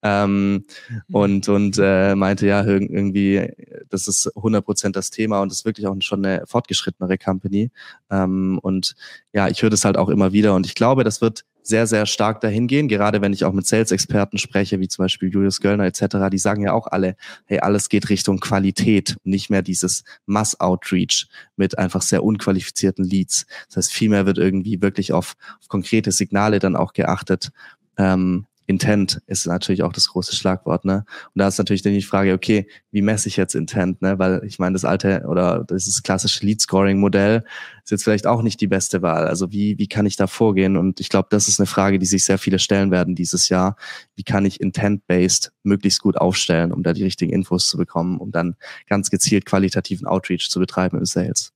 Ähm, 0.02 0.64
und 1.12 1.48
und 1.48 1.78
äh, 1.80 2.16
meinte, 2.16 2.48
ja, 2.48 2.64
irgendwie, 2.64 3.52
das 3.88 4.08
ist 4.08 4.34
100% 4.34 4.90
das 4.90 5.10
Thema 5.10 5.40
und 5.40 5.52
ist 5.52 5.64
wirklich 5.64 5.86
auch 5.86 5.94
schon 6.00 6.24
eine 6.24 6.44
fortgeschrittenere 6.46 7.18
Company. 7.18 7.70
Ähm, 8.10 8.58
und 8.60 8.96
ja, 9.32 9.46
ich 9.46 9.62
höre 9.62 9.70
das 9.70 9.84
halt 9.84 9.96
auch 9.96 10.08
immer 10.08 10.32
wieder 10.32 10.54
und 10.54 10.66
ich 10.66 10.74
glaube, 10.74 11.04
das 11.04 11.20
wird 11.20 11.44
sehr, 11.62 11.86
sehr 11.86 12.06
stark 12.06 12.40
dahin 12.40 12.66
gehen, 12.66 12.88
gerade 12.88 13.20
wenn 13.20 13.32
ich 13.32 13.44
auch 13.44 13.52
mit 13.52 13.66
Sales-Experten 13.66 14.38
spreche, 14.38 14.80
wie 14.80 14.88
zum 14.88 15.04
Beispiel 15.04 15.30
Julius 15.30 15.60
Göllner 15.60 15.84
etc., 15.84 16.28
die 16.30 16.38
sagen 16.38 16.62
ja 16.62 16.72
auch 16.72 16.86
alle, 16.86 17.16
hey, 17.46 17.60
alles 17.60 17.88
geht 17.88 18.08
Richtung 18.08 18.40
Qualität 18.40 19.16
nicht 19.24 19.50
mehr 19.50 19.62
dieses 19.62 20.04
Mass-Outreach 20.26 21.28
mit 21.56 21.78
einfach 21.78 22.02
sehr 22.02 22.24
unqualifizierten 22.24 23.04
Leads. 23.04 23.46
Das 23.68 23.76
heißt, 23.76 23.92
vielmehr 23.92 24.26
wird 24.26 24.38
irgendwie 24.38 24.80
wirklich 24.82 25.12
auf, 25.12 25.34
auf 25.60 25.68
konkrete 25.68 26.12
Signale 26.12 26.58
dann 26.58 26.76
auch 26.76 26.92
geachtet. 26.92 27.50
Ähm, 27.96 28.46
Intent 28.70 29.20
ist 29.26 29.46
natürlich 29.46 29.82
auch 29.82 29.92
das 29.92 30.08
große 30.08 30.34
Schlagwort, 30.34 30.84
ne? 30.84 31.04
Und 31.34 31.38
da 31.40 31.48
ist 31.48 31.58
natürlich 31.58 31.82
dann 31.82 31.92
die 31.92 32.02
Frage, 32.02 32.32
okay, 32.32 32.68
wie 32.92 33.02
messe 33.02 33.28
ich 33.28 33.36
jetzt 33.36 33.54
Intent, 33.54 34.00
ne? 34.00 34.18
Weil 34.18 34.42
ich 34.44 34.58
meine, 34.58 34.74
das 34.74 34.84
alte 34.84 35.24
oder 35.28 35.64
dieses 35.68 36.02
klassische 36.02 36.46
Lead-Scoring-Modell 36.46 37.44
ist 37.84 37.90
jetzt 37.90 38.04
vielleicht 38.04 38.28
auch 38.28 38.42
nicht 38.42 38.60
die 38.60 38.68
beste 38.68 39.02
Wahl. 39.02 39.26
Also 39.26 39.50
wie, 39.50 39.76
wie 39.78 39.88
kann 39.88 40.06
ich 40.06 40.16
da 40.16 40.28
vorgehen? 40.28 40.76
Und 40.76 41.00
ich 41.00 41.08
glaube, 41.08 41.28
das 41.30 41.48
ist 41.48 41.58
eine 41.58 41.66
Frage, 41.66 41.98
die 41.98 42.06
sich 42.06 42.24
sehr 42.24 42.38
viele 42.38 42.60
stellen 42.60 42.92
werden 42.92 43.16
dieses 43.16 43.48
Jahr. 43.48 43.76
Wie 44.14 44.22
kann 44.22 44.46
ich 44.46 44.60
Intent-based 44.60 45.52
möglichst 45.64 46.00
gut 46.00 46.16
aufstellen, 46.16 46.72
um 46.72 46.84
da 46.84 46.92
die 46.92 47.02
richtigen 47.02 47.32
Infos 47.32 47.68
zu 47.68 47.76
bekommen, 47.76 48.18
um 48.18 48.30
dann 48.30 48.54
ganz 48.88 49.10
gezielt 49.10 49.44
qualitativen 49.46 50.06
Outreach 50.06 50.48
zu 50.48 50.60
betreiben 50.60 50.96
im 50.96 51.04
Sales? 51.04 51.52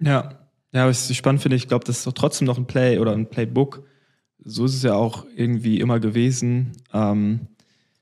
Ja, 0.00 0.38
ja, 0.72 0.86
was 0.86 1.08
ich 1.08 1.16
spannend 1.16 1.40
finde, 1.40 1.56
ich 1.56 1.68
glaube, 1.68 1.84
das 1.86 1.98
ist 1.98 2.06
doch 2.06 2.12
trotzdem 2.12 2.46
noch 2.46 2.58
ein 2.58 2.66
Play 2.66 2.98
oder 2.98 3.12
ein 3.12 3.28
Playbook, 3.28 3.84
so 4.44 4.64
ist 4.64 4.74
es 4.74 4.82
ja 4.82 4.94
auch 4.94 5.26
irgendwie 5.36 5.80
immer 5.80 6.00
gewesen, 6.00 6.72
ähm, 6.92 7.48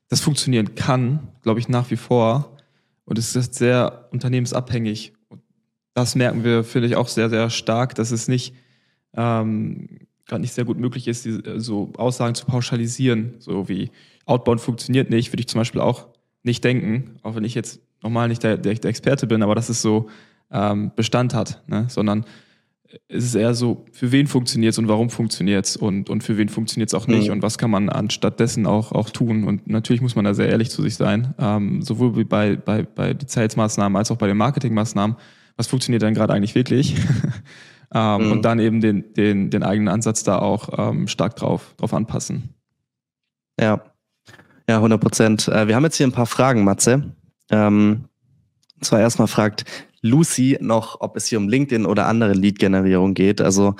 das 0.09 0.20
funktionieren 0.20 0.75
kann, 0.75 1.28
glaube 1.42 1.61
ich, 1.61 1.68
nach 1.68 1.90
wie 1.90 1.97
vor. 1.97 2.56
Und 3.04 3.18
es 3.18 3.37
ist 3.37 3.54
sehr 3.54 4.09
unternehmensabhängig. 4.11 5.12
Und 5.28 5.42
das 5.94 6.14
merken 6.14 6.44
wir, 6.44 6.64
finde 6.64 6.88
ich, 6.88 6.97
auch 6.97 7.09
sehr, 7.09 7.30
sehr 7.30 7.50
stark, 7.50 7.94
dass 7.94 8.11
es 8.11 8.28
nicht 8.28 8.54
ähm, 9.14 10.00
gerade 10.26 10.40
nicht 10.40 10.52
sehr 10.52 10.64
gut 10.64 10.78
möglich 10.78 11.09
ist, 11.09 11.25
diese, 11.25 11.61
so 11.61 11.92
Aussagen 11.97 12.35
zu 12.35 12.47
pauschalisieren. 12.47 13.35
So 13.38 13.68
wie 13.68 13.90
Outbound 14.26 14.61
funktioniert 14.61 15.11
nicht, 15.11 15.32
würde 15.32 15.40
ich 15.40 15.49
zum 15.49 15.61
Beispiel 15.61 15.80
auch 15.80 16.06
nicht 16.42 16.64
denken, 16.64 17.18
auch 17.23 17.35
wenn 17.35 17.44
ich 17.44 17.54
jetzt 17.54 17.80
normal 18.02 18.28
nicht 18.28 18.42
der, 18.42 18.56
der, 18.56 18.75
der 18.75 18.90
Experte 18.90 19.26
bin, 19.26 19.42
aber 19.42 19.54
dass 19.54 19.68
es 19.68 19.82
so 19.82 20.09
ähm, 20.50 20.92
Bestand 20.97 21.35
hat, 21.35 21.62
ne? 21.68 21.87
sondern 21.88 22.25
es 23.09 23.25
ist 23.25 23.35
eher 23.35 23.54
so, 23.54 23.85
für 23.92 24.12
wen 24.12 24.26
funktioniert 24.26 24.73
es 24.73 24.78
und 24.78 24.88
warum 24.88 25.11
funktioniert 25.11 25.66
es 25.66 25.76
und, 25.76 26.11
und 26.11 26.25
für 26.25 26.37
wen 26.37 26.49
funktioniert 26.49 26.88
es 26.88 26.94
auch 26.94 27.06
nicht 27.06 27.28
mhm. 27.28 27.35
und 27.35 27.42
was 27.42 27.59
kann 27.59 27.70
man 27.70 27.88
anstattdessen 27.88 28.66
auch, 28.66 28.92
auch 28.92 29.11
tun. 29.11 29.44
Und 29.44 29.68
natürlich 29.68 30.02
muss 30.02 30.16
man 30.16 30.25
da 30.25 30.35
sehr 30.35 30.49
ehrlich 30.49 30.70
zu 30.70 30.82
sich 30.82 30.97
sein, 30.97 31.35
ähm, 31.38 31.82
sowohl 31.82 32.25
bei, 32.25 32.56
bei, 32.56 32.82
bei 32.82 33.14
den 33.14 33.28
Sales-Maßnahmen 33.28 33.97
als 33.97 34.11
auch 34.11 34.16
bei 34.16 34.26
den 34.26 34.37
Marketing-Maßnahmen. 34.37 35.17
Was 35.56 35.69
funktioniert 35.69 36.02
denn 36.02 36.14
gerade 36.14 36.32
eigentlich 36.32 36.54
wirklich? 36.54 36.97
ähm, 37.95 38.26
mhm. 38.26 38.32
Und 38.32 38.45
dann 38.45 38.58
eben 38.58 38.80
den, 38.80 39.12
den, 39.14 39.50
den 39.50 39.62
eigenen 39.62 39.88
Ansatz 39.88 40.25
da 40.25 40.38
auch 40.38 40.71
ähm, 40.76 41.06
stark 41.06 41.36
drauf, 41.36 41.75
drauf 41.76 41.95
anpassen. 41.95 42.54
Ja, 43.60 43.84
ja, 44.69 44.76
100 44.76 45.00
Prozent. 45.00 45.49
Äh, 45.49 45.69
wir 45.69 45.76
haben 45.76 45.84
jetzt 45.84 45.97
hier 45.97 46.06
ein 46.06 46.12
paar 46.12 46.26
Fragen, 46.26 46.64
Matze. 46.64 47.14
Ähm, 47.50 48.04
zwar 48.80 49.00
erstmal 49.00 49.28
fragt 49.28 49.64
Lucy 50.02 50.58
noch, 50.60 51.00
ob 51.00 51.17
es 51.17 51.26
hier 51.26 51.39
um 51.39 51.49
LinkedIn 51.49 51.86
oder 51.86 52.06
andere 52.06 52.32
Lead-Generierung 52.32 53.15
geht. 53.15 53.41
Also 53.41 53.75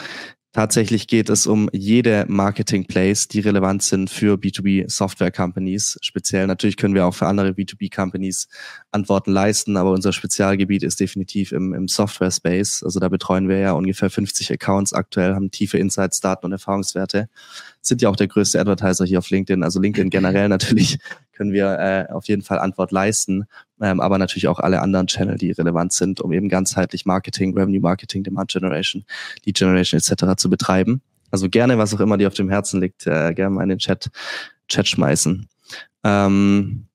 Tatsächlich 0.53 1.07
geht 1.07 1.31
es 1.31 1.47
um 1.47 1.71
jede 1.73 2.25
Marketing-Plays, 2.29 3.29
die 3.29 3.39
relevant 3.39 3.85
sind 3.85 4.11
für 4.11 4.35
B2B-Software-Companies. 4.35 5.99
Speziell 6.03 6.49
natürlich 6.49 6.77
können 6.77 6.97
wir 6.97 7.07
auch 7.07 7.15
für 7.15 7.29
andere 7.29 7.51
B2B-Companies 7.51 8.49
Antworten 8.91 9.31
leisten, 9.31 9.77
aber 9.77 9.93
unser 9.93 10.13
Spezialgebiet 10.13 10.83
ist 10.83 10.99
definitiv 10.99 11.53
im, 11.53 11.73
im 11.73 11.87
Software-Space. 11.87 12.83
Also 12.83 12.99
da 12.99 13.09
betreuen 13.09 13.49
wir 13.49 13.59
ja 13.59 13.73
ungefähr 13.73 14.11
50 14.11 14.53
Accounts 14.53 14.93
aktuell, 14.93 15.37
haben 15.37 15.53
tiefe 15.53 15.79
Insights, 15.79 16.19
Daten 16.19 16.47
und 16.47 16.53
Erfahrungswerte. 16.53 17.29
Sind 17.83 18.03
ja 18.03 18.09
auch 18.09 18.17
der 18.17 18.29
größte 18.29 18.61
Advertiser 18.61 19.05
hier 19.05 19.19
auf 19.19 19.31
LinkedIn. 19.31 19.63
Also 19.63 19.81
LinkedIn 19.81 20.11
generell 20.11 20.49
natürlich 20.51 20.99
können 21.33 21.53
wir 21.53 21.79
äh, 21.79 22.13
auf 22.13 22.27
jeden 22.27 22.43
Fall 22.43 22.59
Antwort 22.59 22.93
leisten, 22.93 23.47
ähm, 23.81 24.01
aber 24.01 24.19
natürlich 24.19 24.49
auch 24.49 24.59
alle 24.59 24.83
anderen 24.83 25.07
Channel, 25.07 25.37
die 25.37 25.53
relevant 25.53 25.93
sind, 25.93 26.21
um 26.21 26.33
eben 26.33 26.49
ganzheitlich 26.49 27.07
Marketing, 27.07 27.57
Revenue 27.57 27.81
Marketing, 27.81 28.23
Demand 28.23 28.51
Generation, 28.51 29.05
Lead 29.45 29.57
Generation 29.57 29.99
etc. 29.99 30.37
zu 30.37 30.51
betreiben. 30.51 31.01
Also 31.31 31.49
gerne, 31.49 31.79
was 31.79 31.95
auch 31.95 32.01
immer 32.01 32.19
dir 32.19 32.27
auf 32.27 32.35
dem 32.35 32.51
Herzen 32.51 32.81
liegt, 32.81 33.07
äh, 33.07 33.33
gerne 33.33 33.55
mal 33.55 33.63
in 33.63 33.71
den 33.71 33.79
Chat, 33.79 34.11
Chat 34.69 34.87
schmeißen. 34.89 35.49
Ähm, 36.05 36.87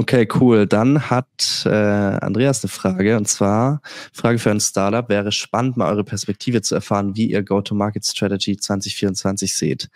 Okay, 0.00 0.28
cool. 0.38 0.68
Dann 0.68 1.10
hat 1.10 1.64
äh, 1.66 1.70
Andreas 1.70 2.62
eine 2.62 2.70
Frage 2.70 3.16
und 3.16 3.26
zwar 3.26 3.80
Frage 4.12 4.38
für 4.38 4.52
ein 4.52 4.60
Startup. 4.60 5.08
Wäre 5.08 5.32
spannend, 5.32 5.76
mal 5.76 5.90
eure 5.90 6.04
Perspektive 6.04 6.62
zu 6.62 6.76
erfahren, 6.76 7.16
wie 7.16 7.32
ihr 7.32 7.42
Go-to-Market-Strategy 7.42 8.58
2024 8.58 9.52
seht. 9.52 9.88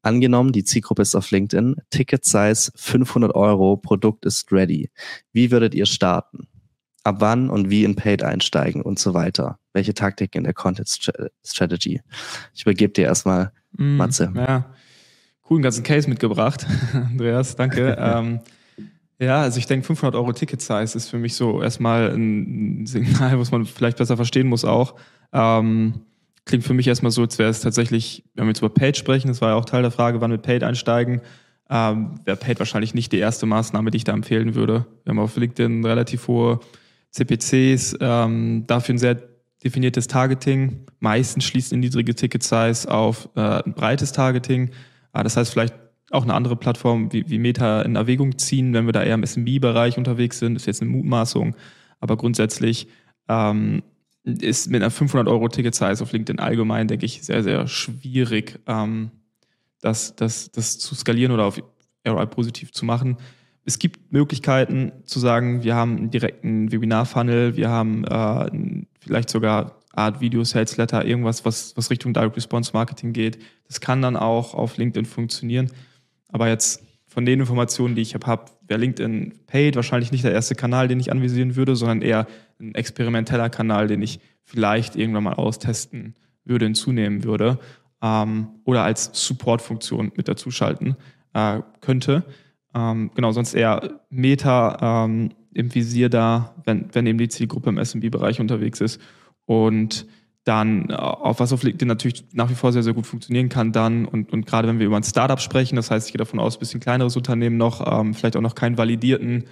Angenommen, 0.00 0.52
die 0.52 0.62
Zielgruppe 0.62 1.02
ist 1.02 1.16
auf 1.16 1.32
LinkedIn, 1.32 1.74
Ticket 1.90 2.24
Size 2.24 2.70
500 2.76 3.34
Euro, 3.34 3.76
Produkt 3.76 4.26
ist 4.26 4.52
ready. 4.52 4.90
Wie 5.32 5.50
würdet 5.50 5.74
ihr 5.74 5.86
starten? 5.86 6.46
Ab 7.02 7.16
wann 7.18 7.50
und 7.50 7.68
wie 7.68 7.82
in 7.82 7.96
Paid 7.96 8.22
einsteigen 8.22 8.80
und 8.80 9.00
so 9.00 9.12
weiter? 9.12 9.58
Welche 9.72 9.92
Taktiken 9.92 10.38
in 10.38 10.44
der 10.44 10.54
Content 10.54 10.88
Strategy? 11.44 12.00
Ich 12.54 12.62
übergebe 12.62 12.92
dir 12.92 13.06
erstmal, 13.06 13.50
mm, 13.72 13.96
Matze. 13.96 14.32
Ja, 14.36 14.72
coolen 15.42 15.64
ganzen 15.64 15.82
Case 15.82 16.08
mitgebracht, 16.08 16.64
Andreas. 16.92 17.56
Danke. 17.56 17.96
ähm, 18.00 18.38
ja, 19.20 19.42
also 19.42 19.58
ich 19.58 19.66
denke, 19.66 19.86
500 19.86 20.14
Euro 20.14 20.32
Ticket-Size 20.32 20.96
ist 20.96 21.08
für 21.08 21.18
mich 21.18 21.34
so 21.34 21.60
erstmal 21.62 22.10
ein 22.10 22.86
Signal, 22.86 23.38
was 23.38 23.50
man 23.50 23.66
vielleicht 23.66 23.98
besser 23.98 24.16
verstehen 24.16 24.46
muss 24.46 24.64
auch. 24.64 24.94
Ähm, 25.32 26.02
klingt 26.44 26.64
für 26.64 26.74
mich 26.74 26.86
erstmal 26.86 27.10
so, 27.10 27.22
als 27.22 27.38
wäre 27.38 27.50
es 27.50 27.60
tatsächlich, 27.60 28.24
wenn 28.34 28.44
wir 28.44 28.50
jetzt 28.50 28.60
über 28.60 28.70
Paid 28.70 28.96
sprechen, 28.96 29.28
das 29.28 29.40
war 29.40 29.50
ja 29.50 29.54
auch 29.56 29.64
Teil 29.64 29.82
der 29.82 29.90
Frage, 29.90 30.20
wann 30.20 30.30
wir 30.30 30.38
Paid 30.38 30.62
einsteigen, 30.62 31.20
ähm, 31.68 32.20
wäre 32.24 32.36
Paid 32.36 32.60
wahrscheinlich 32.60 32.94
nicht 32.94 33.12
die 33.12 33.18
erste 33.18 33.44
Maßnahme, 33.44 33.90
die 33.90 33.98
ich 33.98 34.04
da 34.04 34.12
empfehlen 34.12 34.54
würde. 34.54 34.86
Wir 35.04 35.10
haben 35.10 35.18
auf 35.18 35.36
LinkedIn 35.36 35.84
relativ 35.84 36.28
hohe 36.28 36.60
CPCs, 37.10 37.96
ähm, 38.00 38.64
dafür 38.66 38.94
ein 38.94 38.98
sehr 38.98 39.22
definiertes 39.64 40.06
Targeting. 40.06 40.86
Meistens 41.00 41.44
schließt 41.44 41.72
eine 41.72 41.80
niedrige 41.80 42.14
Ticket-Size 42.14 42.90
auf 42.90 43.28
äh, 43.34 43.40
ein 43.40 43.74
breites 43.74 44.12
Targeting. 44.12 44.70
Äh, 45.12 45.24
das 45.24 45.36
heißt, 45.36 45.52
vielleicht 45.52 45.74
auch 46.10 46.22
eine 46.22 46.34
andere 46.34 46.56
Plattform 46.56 47.12
wie, 47.12 47.28
wie 47.28 47.38
Meta 47.38 47.82
in 47.82 47.96
Erwägung 47.96 48.38
ziehen, 48.38 48.72
wenn 48.72 48.86
wir 48.86 48.92
da 48.92 49.02
eher 49.02 49.14
im 49.14 49.24
SMB-Bereich 49.24 49.98
unterwegs 49.98 50.38
sind. 50.38 50.56
Ist 50.56 50.66
jetzt 50.66 50.80
eine 50.80 50.90
Mutmaßung, 50.90 51.54
aber 52.00 52.16
grundsätzlich 52.16 52.88
ähm, 53.28 53.82
ist 54.24 54.70
mit 54.70 54.82
einer 54.82 54.90
500 54.90 55.28
Euro 55.28 55.48
Ticket-Size 55.48 56.02
auf 56.02 56.12
LinkedIn 56.12 56.38
allgemein, 56.38 56.88
denke 56.88 57.06
ich, 57.06 57.22
sehr, 57.22 57.42
sehr 57.42 57.66
schwierig, 57.66 58.58
ähm, 58.66 59.10
das, 59.80 60.16
das, 60.16 60.50
das 60.50 60.78
zu 60.78 60.94
skalieren 60.94 61.32
oder 61.32 61.44
auf 61.44 61.60
ROI 62.06 62.26
positiv 62.26 62.72
zu 62.72 62.84
machen. 62.84 63.16
Es 63.64 63.78
gibt 63.78 64.12
Möglichkeiten 64.12 64.92
zu 65.04 65.18
sagen, 65.18 65.62
wir 65.62 65.74
haben 65.74 65.96
einen 65.96 66.10
direkten 66.10 66.72
Webinar-Funnel, 66.72 67.56
wir 67.56 67.68
haben 67.68 68.04
äh, 68.04 68.74
vielleicht 68.98 69.28
sogar 69.28 69.78
Art 69.92 70.20
Video, 70.20 70.42
Sales 70.44 70.76
Letter, 70.76 71.04
irgendwas, 71.04 71.44
was, 71.44 71.76
was 71.76 71.90
Richtung 71.90 72.14
Direct 72.14 72.36
Response 72.36 72.70
Marketing 72.72 73.12
geht. 73.12 73.38
Das 73.66 73.80
kann 73.80 74.00
dann 74.00 74.16
auch 74.16 74.54
auf 74.54 74.76
LinkedIn 74.78 75.04
funktionieren. 75.04 75.70
Aber 76.28 76.48
jetzt 76.48 76.84
von 77.06 77.24
den 77.24 77.40
Informationen, 77.40 77.94
die 77.94 78.02
ich 78.02 78.14
habe, 78.14 78.44
wäre 78.66 78.80
LinkedIn 78.80 79.46
Paid 79.46 79.76
wahrscheinlich 79.76 80.12
nicht 80.12 80.24
der 80.24 80.32
erste 80.32 80.54
Kanal, 80.54 80.88
den 80.88 81.00
ich 81.00 81.10
anvisieren 81.10 81.56
würde, 81.56 81.74
sondern 81.74 82.02
eher 82.02 82.26
ein 82.60 82.74
experimenteller 82.74 83.48
Kanal, 83.48 83.88
den 83.88 84.02
ich 84.02 84.20
vielleicht 84.44 84.94
irgendwann 84.94 85.24
mal 85.24 85.34
austesten 85.34 86.14
würde, 86.44 86.66
hinzunehmen 86.66 87.24
würde 87.24 87.58
ähm, 88.02 88.48
oder 88.64 88.84
als 88.84 89.10
Support-Funktion 89.12 90.12
mit 90.16 90.28
dazuschalten 90.28 90.96
äh, 91.34 91.60
könnte. 91.80 92.24
Ähm, 92.74 93.10
genau, 93.14 93.32
sonst 93.32 93.54
eher 93.54 94.00
Meta 94.10 95.04
ähm, 95.04 95.30
im 95.54 95.74
Visier 95.74 96.08
da, 96.08 96.54
wenn, 96.64 96.88
wenn 96.92 97.06
eben 97.06 97.18
die 97.18 97.28
Zielgruppe 97.28 97.70
im 97.70 97.82
SMB-Bereich 97.82 98.40
unterwegs 98.40 98.80
ist. 98.80 99.00
Und 99.44 100.06
dann, 100.48 100.88
äh, 100.88 100.94
auf 100.94 101.40
was 101.40 101.52
auf 101.52 101.62
LinkedIn 101.62 101.86
natürlich 101.86 102.24
nach 102.32 102.48
wie 102.50 102.54
vor 102.54 102.72
sehr, 102.72 102.82
sehr 102.82 102.94
gut 102.94 103.06
funktionieren 103.06 103.48
kann, 103.48 103.72
dann 103.72 104.06
und, 104.06 104.32
und 104.32 104.46
gerade 104.46 104.66
wenn 104.66 104.78
wir 104.78 104.86
über 104.86 104.96
ein 104.96 105.02
Startup 105.02 105.40
sprechen, 105.40 105.76
das 105.76 105.90
heißt, 105.90 106.08
ich 106.08 106.12
gehe 106.12 106.18
davon 106.18 106.40
aus, 106.40 106.56
ein 106.56 106.60
bisschen 106.60 106.80
kleineres 106.80 107.16
Unternehmen 107.16 107.58
noch, 107.58 107.86
ähm, 107.86 108.14
vielleicht 108.14 108.36
auch 108.36 108.40
noch 108.40 108.54
keinen 108.54 108.78
validierten 108.78 109.44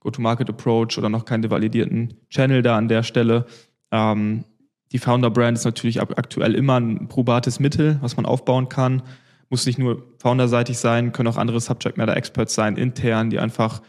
Go-to-Market-Approach 0.00 0.96
oder 0.96 1.10
noch 1.10 1.26
keinen 1.26 1.48
validierten 1.50 2.14
Channel 2.30 2.62
da 2.62 2.78
an 2.78 2.88
der 2.88 3.02
Stelle. 3.02 3.44
Ähm, 3.90 4.44
die 4.92 4.98
Founder-Brand 4.98 5.58
ist 5.58 5.64
natürlich 5.64 6.00
aktuell 6.00 6.54
immer 6.54 6.80
ein 6.80 7.08
probates 7.08 7.60
Mittel, 7.60 7.98
was 8.00 8.16
man 8.16 8.26
aufbauen 8.26 8.68
kann. 8.68 9.02
Muss 9.50 9.66
nicht 9.66 9.78
nur 9.78 10.02
founderseitig 10.18 10.78
sein, 10.78 11.12
können 11.12 11.28
auch 11.28 11.36
andere 11.36 11.60
Subject 11.60 11.96
Matter 11.96 12.16
Experts 12.16 12.54
sein, 12.54 12.76
intern, 12.76 13.30
die 13.30 13.38
einfach 13.38 13.82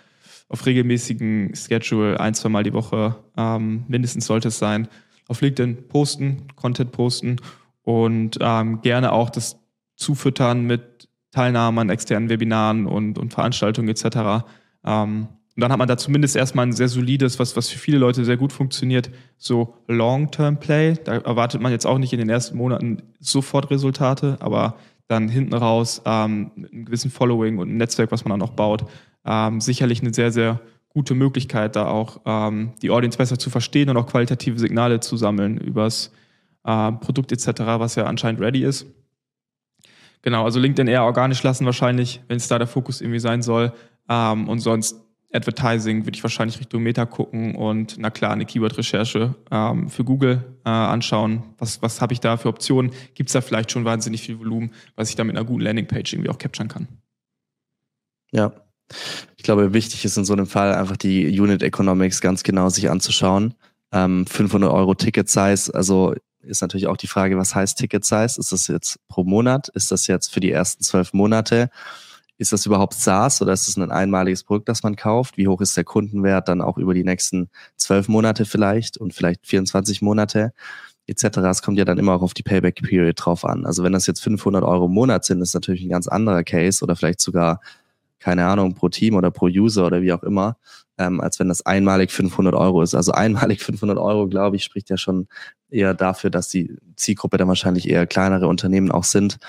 auf 0.50 0.66
regelmäßigen 0.66 1.56
Schedule 1.56 2.20
ein, 2.20 2.34
zwei 2.34 2.50
Mal 2.50 2.64
die 2.64 2.74
Woche 2.74 3.16
ähm, 3.38 3.86
mindestens 3.88 4.26
sollte 4.26 4.50
es 4.50 4.60
sein, 4.60 4.90
auf 5.32 5.42
LinkedIn 5.42 5.88
posten, 5.88 6.44
Content 6.56 6.92
posten 6.92 7.38
und 7.84 8.38
ähm, 8.42 8.82
gerne 8.82 9.14
auch 9.14 9.30
das 9.30 9.58
zufüttern 9.96 10.64
mit 10.66 11.08
Teilnahme 11.32 11.82
an 11.82 11.90
externen 11.90 12.30
Webinaren 12.30 12.86
und, 12.86 13.18
und 13.18 13.34
Veranstaltungen 13.34 13.88
etc. 13.88 14.46
Ähm, 14.86 15.30
und 15.56 15.62
dann 15.62 15.72
hat 15.72 15.80
man 15.80 15.88
da 15.88 15.98
zumindest 15.98 16.36
erstmal 16.36 16.66
ein 16.66 16.74
sehr 16.74 16.90
solides, 16.90 17.40
was, 17.40 17.56
was 17.56 17.70
für 17.70 17.80
viele 17.80 17.98
Leute 17.98 18.26
sehr 18.26 18.38
gut 18.38 18.54
funktioniert, 18.54 19.10
so 19.38 19.76
Long-Term-Play. 19.88 20.96
Da 21.04 21.18
erwartet 21.18 21.62
man 21.62 21.72
jetzt 21.72 21.86
auch 21.86 21.98
nicht 21.98 22.14
in 22.14 22.20
den 22.20 22.30
ersten 22.30 22.58
Monaten 22.58 23.04
sofort 23.20 23.72
Resultate, 23.72 24.38
aber 24.40 24.76
dann 25.08 25.30
hinten 25.30 25.54
raus 25.54 26.02
ähm, 26.06 26.52
mit 26.56 26.74
einem 26.74 26.86
gewissen 26.86 27.12
Following 27.12 27.58
und 27.58 27.70
ein 27.70 27.78
Netzwerk, 27.78 28.12
was 28.12 28.26
man 28.26 28.38
dann 28.38 28.48
auch 28.48 28.54
baut, 28.54 28.86
ähm, 29.26 29.62
sicherlich 29.62 30.02
eine 30.02 30.14
sehr, 30.14 30.32
sehr 30.32 30.62
gute 30.94 31.16
Möglichkeit, 31.16 31.76
da 31.76 31.88
auch 31.88 32.22
ähm, 32.26 32.74
die 32.82 32.90
Audience 32.90 33.18
besser 33.18 33.40
zu 33.40 33.50
verstehen 33.50 33.90
und 33.90 33.98
auch 33.98 34.08
qualitative 34.08 34.60
Signale 34.60 35.00
zu 35.00 35.18
sammeln 35.18 35.58
übers 35.58 36.12
äh, 36.66 36.92
Produkt 36.92 37.32
etc., 37.32 37.62
was 37.78 37.96
ja 37.96 38.06
anscheinend 38.06 38.42
ready 38.42 38.64
ist. 38.64 38.86
Genau, 40.22 40.44
also 40.44 40.60
LinkedIn 40.60 40.88
eher 40.88 41.04
organisch 41.04 41.42
lassen 41.42 41.66
wahrscheinlich, 41.66 42.22
wenn 42.28 42.38
es 42.38 42.48
da 42.48 42.60
der 42.60 42.68
Fokus 42.68 43.02
irgendwie 43.02 43.20
sein 43.20 43.42
soll. 43.42 43.74
Ähm, 44.08 44.48
und 44.48 44.60
sonst 44.60 44.98
Advertising 45.34 46.06
würde 46.06 46.16
ich 46.18 46.24
wahrscheinlich 46.24 46.60
Richtung 46.60 46.84
Meta 46.84 47.06
gucken 47.06 47.56
und 47.56 47.96
na 47.98 48.10
klar 48.10 48.32
eine 48.32 48.46
Keyword-Recherche 48.46 49.34
ähm, 49.50 49.90
für 49.90 50.04
Google 50.04 50.58
äh, 50.66 50.70
anschauen. 50.70 51.44
Was, 51.58 51.82
was 51.82 52.02
habe 52.02 52.14
ich 52.14 52.20
da 52.20 52.38
für 52.38 52.50
Optionen? 52.50 52.92
Gibt 53.14 53.30
es 53.30 53.34
da 53.34 53.42
vielleicht 53.42 53.72
schon 53.72 53.86
wahnsinnig 53.86 54.22
viel 54.22 54.40
Volumen, 54.40 54.72
was 54.96 55.10
ich 55.10 55.16
da 55.16 55.24
mit 55.24 55.36
einer 55.36 55.46
guten 55.46 55.62
Landingpage 55.62 56.14
irgendwie 56.14 56.30
auch 56.30 56.38
capturen 56.38 56.68
kann? 56.68 56.88
Ja. 58.32 58.52
Ich 59.38 59.44
glaube, 59.44 59.74
wichtig 59.74 60.06
ist 60.06 60.18
in 60.18 60.26
so 60.26 60.34
einem 60.34 60.48
Fall 60.48 60.74
einfach 60.74 60.98
die 60.98 61.40
Unit 61.40 61.64
Economics 61.64 62.22
ganz 62.22 62.44
genau 62.44 62.70
sich 62.70 62.90
anzuschauen. 62.90 63.56
Ähm, 63.92 64.26
500 64.26 64.72
Euro 64.72 64.94
Ticket 64.96 65.30
Size, 65.30 65.74
also 65.74 66.14
ist 66.42 66.62
natürlich 66.62 66.88
auch 66.88 66.98
die 66.98 67.08
Frage, 67.08 67.38
was 67.38 67.54
heißt 67.54 67.78
Ticket 67.78 68.06
Size? 68.06 68.40
Ist 68.40 68.52
das 68.52 68.68
jetzt 68.68 69.00
pro 69.08 69.24
Monat? 69.24 69.70
Ist 69.70 69.92
das 69.92 70.08
jetzt 70.08 70.34
für 70.34 70.40
die 70.40 70.52
ersten 70.52 70.84
zwölf 70.84 71.14
Monate? 71.14 71.70
ist 72.42 72.52
das 72.52 72.66
überhaupt 72.66 72.96
SaaS 72.96 73.40
oder 73.44 73.54
ist 73.54 73.68
es 73.68 73.78
ein 73.78 73.92
einmaliges 73.92 74.44
Produkt, 74.44 74.68
das 74.68 74.82
man 74.82 74.96
kauft? 74.96 75.38
Wie 75.38 75.48
hoch 75.48 75.62
ist 75.62 75.78
der 75.78 75.84
Kundenwert 75.84 76.48
dann 76.48 76.62
auch 76.62 76.80
über 76.80 76.96
die 76.96 77.04
nächsten 77.04 77.52
zwölf 77.78 78.08
Monate 78.08 78.46
vielleicht 78.46 78.98
und 78.98 79.14
vielleicht 79.14 79.46
24 79.46 80.02
Monate 80.02 80.52
etc. 81.06 81.38
Es 81.38 81.62
kommt 81.62 81.78
ja 81.78 81.86
dann 81.86 82.00
immer 82.00 82.14
auch 82.14 82.24
auf 82.24 82.34
die 82.34 82.42
Payback-Period 82.42 83.16
drauf 83.16 83.46
an. 83.46 83.68
Also 83.68 83.84
wenn 83.84 83.94
das 83.94 84.08
jetzt 84.08 84.24
500 84.24 84.64
Euro 84.64 84.86
im 84.86 84.94
Monat 84.94 85.24
sind, 85.24 85.40
ist 85.42 85.54
natürlich 85.54 85.84
ein 85.84 85.90
ganz 85.90 86.08
anderer 86.08 86.44
Case 86.44 86.84
oder 86.84 86.96
vielleicht 86.96 87.22
sogar, 87.22 87.62
keine 88.22 88.46
Ahnung, 88.46 88.76
pro 88.76 88.88
Team 88.90 89.16
oder 89.16 89.32
pro 89.32 89.48
User 89.48 89.86
oder 89.86 90.02
wie 90.02 90.14
auch 90.14 90.24
immer, 90.24 90.58
ähm, 90.98 91.20
als 91.20 91.40
wenn 91.40 91.50
das 91.50 91.66
einmalig 91.66 92.12
500 92.12 92.54
Euro 92.54 92.82
ist. 92.82 92.96
Also 92.96 93.12
einmalig 93.12 93.62
500 93.64 93.98
Euro, 93.98 94.28
glaube 94.28 94.56
ich, 94.56 94.64
spricht 94.64 94.90
ja 94.90 94.98
schon 94.98 95.28
eher 95.70 95.94
dafür, 95.94 96.30
dass 96.30 96.48
die 96.48 96.76
Zielgruppe 96.96 97.38
dann 97.38 97.48
wahrscheinlich 97.48 97.90
eher 97.90 98.08
kleinere 98.08 98.48
Unternehmen 98.48 98.92
auch 98.92 99.04
sind 99.04 99.40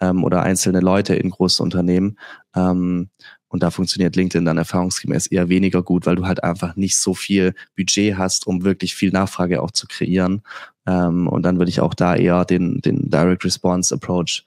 ähm, 0.00 0.22
oder 0.24 0.42
einzelne 0.42 0.80
Leute 0.80 1.14
in 1.14 1.30
großen 1.30 1.64
Unternehmen. 1.64 2.18
Ähm, 2.54 3.08
und 3.48 3.62
da 3.62 3.70
funktioniert 3.70 4.14
LinkedIn 4.14 4.44
dann 4.44 4.58
erfahrungsgemäß 4.58 5.28
eher 5.28 5.48
weniger 5.48 5.82
gut, 5.82 6.04
weil 6.04 6.16
du 6.16 6.26
halt 6.26 6.44
einfach 6.44 6.76
nicht 6.76 6.98
so 6.98 7.14
viel 7.14 7.54
Budget 7.76 8.18
hast, 8.18 8.46
um 8.46 8.62
wirklich 8.62 8.94
viel 8.94 9.10
Nachfrage 9.10 9.62
auch 9.62 9.70
zu 9.70 9.86
kreieren. 9.86 10.42
Ähm, 10.86 11.26
und 11.28 11.42
dann 11.44 11.58
würde 11.58 11.70
ich 11.70 11.80
auch 11.80 11.94
da 11.94 12.14
eher 12.14 12.44
den, 12.44 12.80
den 12.82 13.08
Direct 13.08 13.44
Response 13.44 13.94
Approach 13.94 14.44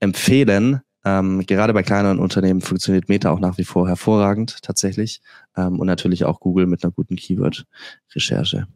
empfehlen. 0.00 0.80
Ähm, 1.06 1.46
gerade 1.46 1.72
bei 1.72 1.84
kleineren 1.84 2.18
Unternehmen 2.18 2.60
funktioniert 2.60 3.08
Meta 3.08 3.30
auch 3.30 3.38
nach 3.38 3.58
wie 3.58 3.64
vor 3.64 3.86
hervorragend 3.86 4.60
tatsächlich. 4.62 5.22
Ähm, 5.56 5.78
und 5.78 5.86
natürlich 5.86 6.24
auch 6.24 6.40
Google 6.40 6.66
mit 6.66 6.82
einer 6.82 6.90
guten 6.90 7.14
Keyword-Recherche. 7.14 8.66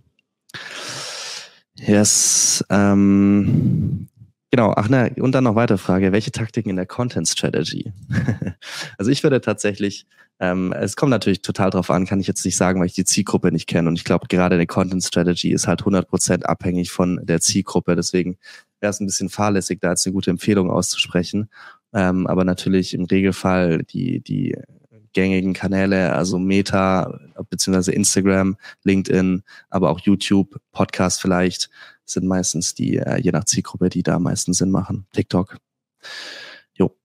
Yes. 1.75 2.65
Ähm, 2.71 4.09
Genau, 4.53 4.73
ach 4.77 4.89
ne, 4.89 5.13
und 5.21 5.33
dann 5.33 5.45
noch 5.45 5.55
weitere 5.55 5.79
Frage, 5.79 6.11
welche 6.11 6.33
Taktiken 6.33 6.71
in 6.71 6.77
der 6.77 6.87
Content 6.87 7.29
Strategy? 7.29 7.93
also 8.99 9.09
ich 9.13 9.23
würde 9.23 9.41
tatsächlich, 9.41 10.07
ähm, 10.41 10.73
es 10.73 10.97
kommt 10.97 11.11
natürlich 11.11 11.43
total 11.43 11.71
drauf 11.71 11.89
an, 11.89 12.05
kann 12.05 12.19
ich 12.19 12.27
jetzt 12.27 12.45
nicht 12.45 12.57
sagen, 12.57 12.81
weil 12.81 12.89
ich 12.89 12.95
die 12.95 13.05
Zielgruppe 13.05 13.53
nicht 13.53 13.69
kenne 13.69 13.89
und 13.89 13.95
ich 13.95 14.03
glaube 14.03 14.27
gerade 14.29 14.57
eine 14.57 14.67
Content 14.67 15.05
Strategy 15.05 15.53
ist 15.53 15.69
halt 15.69 15.83
100% 15.83 16.43
abhängig 16.43 16.91
von 16.91 17.21
der 17.23 17.41
Zielgruppe, 17.41 17.95
deswegen 17.95 18.39
wäre 18.81 18.91
es 18.91 18.99
ein 18.99 19.07
bisschen 19.07 19.29
fahrlässig, 19.29 19.79
da 19.81 19.91
jetzt 19.91 20.05
eine 20.07 20.15
gute 20.15 20.31
Empfehlung 20.31 20.69
auszusprechen, 20.69 21.49
ähm, 21.93 22.27
aber 22.27 22.45
natürlich 22.45 22.95
im 22.95 23.05
Regelfall 23.05 23.83
die, 23.85 24.21
die 24.21 24.57
gängigen 25.13 25.55
Kanäle, 25.55 26.13
also 26.13 26.39
Meta, 26.39 27.19
beziehungsweise 27.49 27.93
Instagram, 27.93 28.57
LinkedIn, 28.85 29.43
aber 29.69 29.91
auch 29.91 30.01
YouTube, 30.01 30.61
Podcast 30.73 31.21
vielleicht, 31.21 31.71
sind 32.05 32.27
meistens 32.27 32.75
die, 32.75 32.97
äh, 32.97 33.21
je 33.21 33.33
nach 33.33 33.45
Zielgruppe, 33.45 33.89
die 33.89 34.03
da 34.03 34.17
am 34.17 34.25
meisten 34.25 34.53
Sinn 34.53 34.71
machen. 34.71 35.07
TikTok. 35.13 35.59
Jo. 36.75 36.97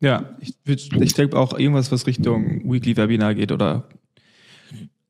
Ja, 0.00 0.36
ich, 0.40 0.54
ich 0.64 1.14
denke 1.14 1.36
auch 1.36 1.58
irgendwas, 1.58 1.92
was 1.92 2.06
Richtung 2.06 2.70
Weekly 2.70 2.96
Webinar 2.96 3.34
geht 3.34 3.52
oder 3.52 3.88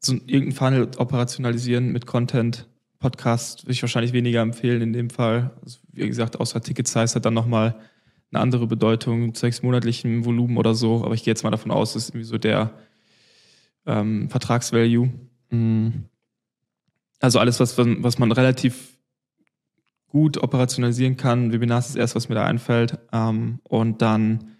so 0.00 0.14
irgendein 0.26 0.52
Funnel 0.52 0.90
operationalisieren 0.96 1.90
mit 1.90 2.06
Content. 2.06 2.68
Podcast 3.00 3.64
würde 3.64 3.72
ich 3.72 3.82
wahrscheinlich 3.82 4.12
weniger 4.12 4.40
empfehlen 4.40 4.82
in 4.82 4.92
dem 4.92 5.10
Fall. 5.10 5.52
Also, 5.62 5.78
wie 5.92 6.06
gesagt, 6.06 6.40
außer 6.40 6.60
Ticket 6.60 6.88
Size 6.88 7.14
hat 7.14 7.24
dann 7.24 7.34
nochmal 7.34 7.78
eine 8.30 8.40
andere 8.40 8.66
Bedeutung, 8.66 9.34
sechs 9.34 9.62
monatlichen 9.62 10.24
Volumen 10.24 10.56
oder 10.56 10.74
so. 10.74 11.04
Aber 11.04 11.14
ich 11.14 11.24
gehe 11.24 11.32
jetzt 11.32 11.44
mal 11.44 11.50
davon 11.50 11.70
aus, 11.70 11.94
das 11.94 12.04
ist 12.04 12.08
irgendwie 12.10 12.26
so 12.26 12.38
der 12.38 12.72
ähm, 13.86 14.28
Vertragsvalue. 14.28 15.10
Mhm. 15.50 16.04
Also 17.20 17.38
alles, 17.38 17.58
was, 17.58 17.76
was 17.78 18.18
man 18.18 18.32
relativ 18.32 18.98
gut 20.08 20.38
operationalisieren 20.38 21.16
kann. 21.16 21.52
Webinars 21.52 21.86
ist 21.86 21.94
das 21.94 22.00
erste, 22.00 22.16
was 22.16 22.28
mir 22.28 22.36
da 22.36 22.46
einfällt. 22.46 22.98
Ähm, 23.12 23.60
und 23.64 24.02
dann 24.02 24.56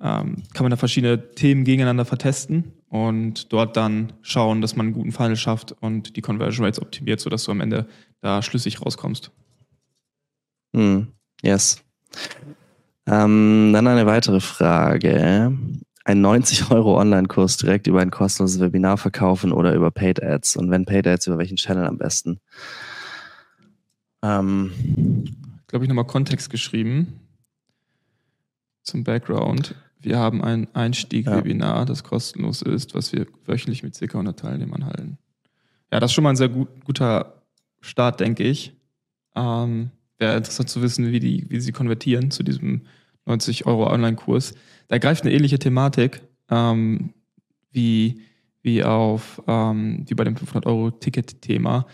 ähm, 0.00 0.42
kann 0.52 0.64
man 0.64 0.70
da 0.70 0.76
verschiedene 0.76 1.32
Themen 1.32 1.64
gegeneinander 1.64 2.04
vertesten 2.04 2.72
und 2.88 3.52
dort 3.52 3.76
dann 3.76 4.12
schauen, 4.22 4.60
dass 4.60 4.76
man 4.76 4.86
einen 4.86 4.94
guten 4.94 5.12
Funnel 5.12 5.36
schafft 5.36 5.72
und 5.80 6.16
die 6.16 6.20
Conversion 6.20 6.64
Rates 6.64 6.80
optimiert, 6.80 7.20
sodass 7.20 7.44
du 7.44 7.52
am 7.52 7.60
Ende 7.60 7.86
da 8.20 8.42
schlüssig 8.42 8.84
rauskommst. 8.84 9.30
Mm, 10.72 11.02
yes. 11.42 11.82
Ähm, 13.06 13.70
dann 13.72 13.86
eine 13.86 14.06
weitere 14.06 14.40
Frage 14.40 15.56
einen 16.04 16.20
90 16.20 16.70
Euro 16.70 17.00
Online-Kurs 17.00 17.56
direkt 17.56 17.86
über 17.86 18.00
ein 18.00 18.10
kostenloses 18.10 18.60
Webinar 18.60 18.98
verkaufen 18.98 19.52
oder 19.52 19.74
über 19.74 19.90
Paid 19.90 20.22
Ads? 20.22 20.56
Und 20.56 20.70
wenn 20.70 20.84
Paid 20.84 21.06
Ads, 21.06 21.26
über 21.26 21.38
welchen 21.38 21.56
Channel 21.56 21.86
am 21.86 21.98
besten? 21.98 22.40
Ähm, 24.22 24.72
glaube 25.66 25.84
ich, 25.84 25.88
nochmal 25.88 26.06
Kontext 26.06 26.50
geschrieben 26.50 27.20
zum 28.82 29.02
Background. 29.04 29.74
Wir 29.98 30.18
haben 30.18 30.44
ein 30.44 30.68
Einstieg-Webinar, 30.74 31.78
ja. 31.78 31.84
das 31.86 32.04
kostenlos 32.04 32.60
ist, 32.60 32.94
was 32.94 33.12
wir 33.12 33.26
wöchentlich 33.46 33.82
mit 33.82 33.98
ca. 33.98 34.04
100 34.04 34.38
Teilnehmern 34.38 34.84
halten. 34.84 35.18
Ja, 35.90 36.00
das 36.00 36.10
ist 36.10 36.14
schon 36.14 36.24
mal 36.24 36.30
ein 36.30 36.36
sehr 36.36 36.50
gut, 36.50 36.68
guter 36.84 37.42
Start, 37.80 38.20
denke 38.20 38.42
ich. 38.44 38.74
Ähm, 39.34 39.90
Wäre 40.18 40.36
interessant 40.36 40.68
zu 40.68 40.82
wissen, 40.82 41.10
wie, 41.10 41.20
die, 41.20 41.46
wie 41.48 41.60
sie 41.60 41.72
konvertieren 41.72 42.30
zu 42.30 42.42
diesem 42.42 42.82
90 43.26 43.66
Euro 43.66 43.90
Online-Kurs. 43.90 44.54
Da 44.88 44.98
greift 44.98 45.24
eine 45.24 45.32
ähnliche 45.32 45.58
Thematik 45.58 46.22
ähm, 46.50 47.14
wie, 47.70 48.20
wie, 48.62 48.84
auf, 48.84 49.42
ähm, 49.46 50.04
wie 50.08 50.14
bei 50.14 50.24
dem 50.24 50.36
500 50.36 50.66
Euro 50.66 50.90
Ticket-Thema. 50.90 51.86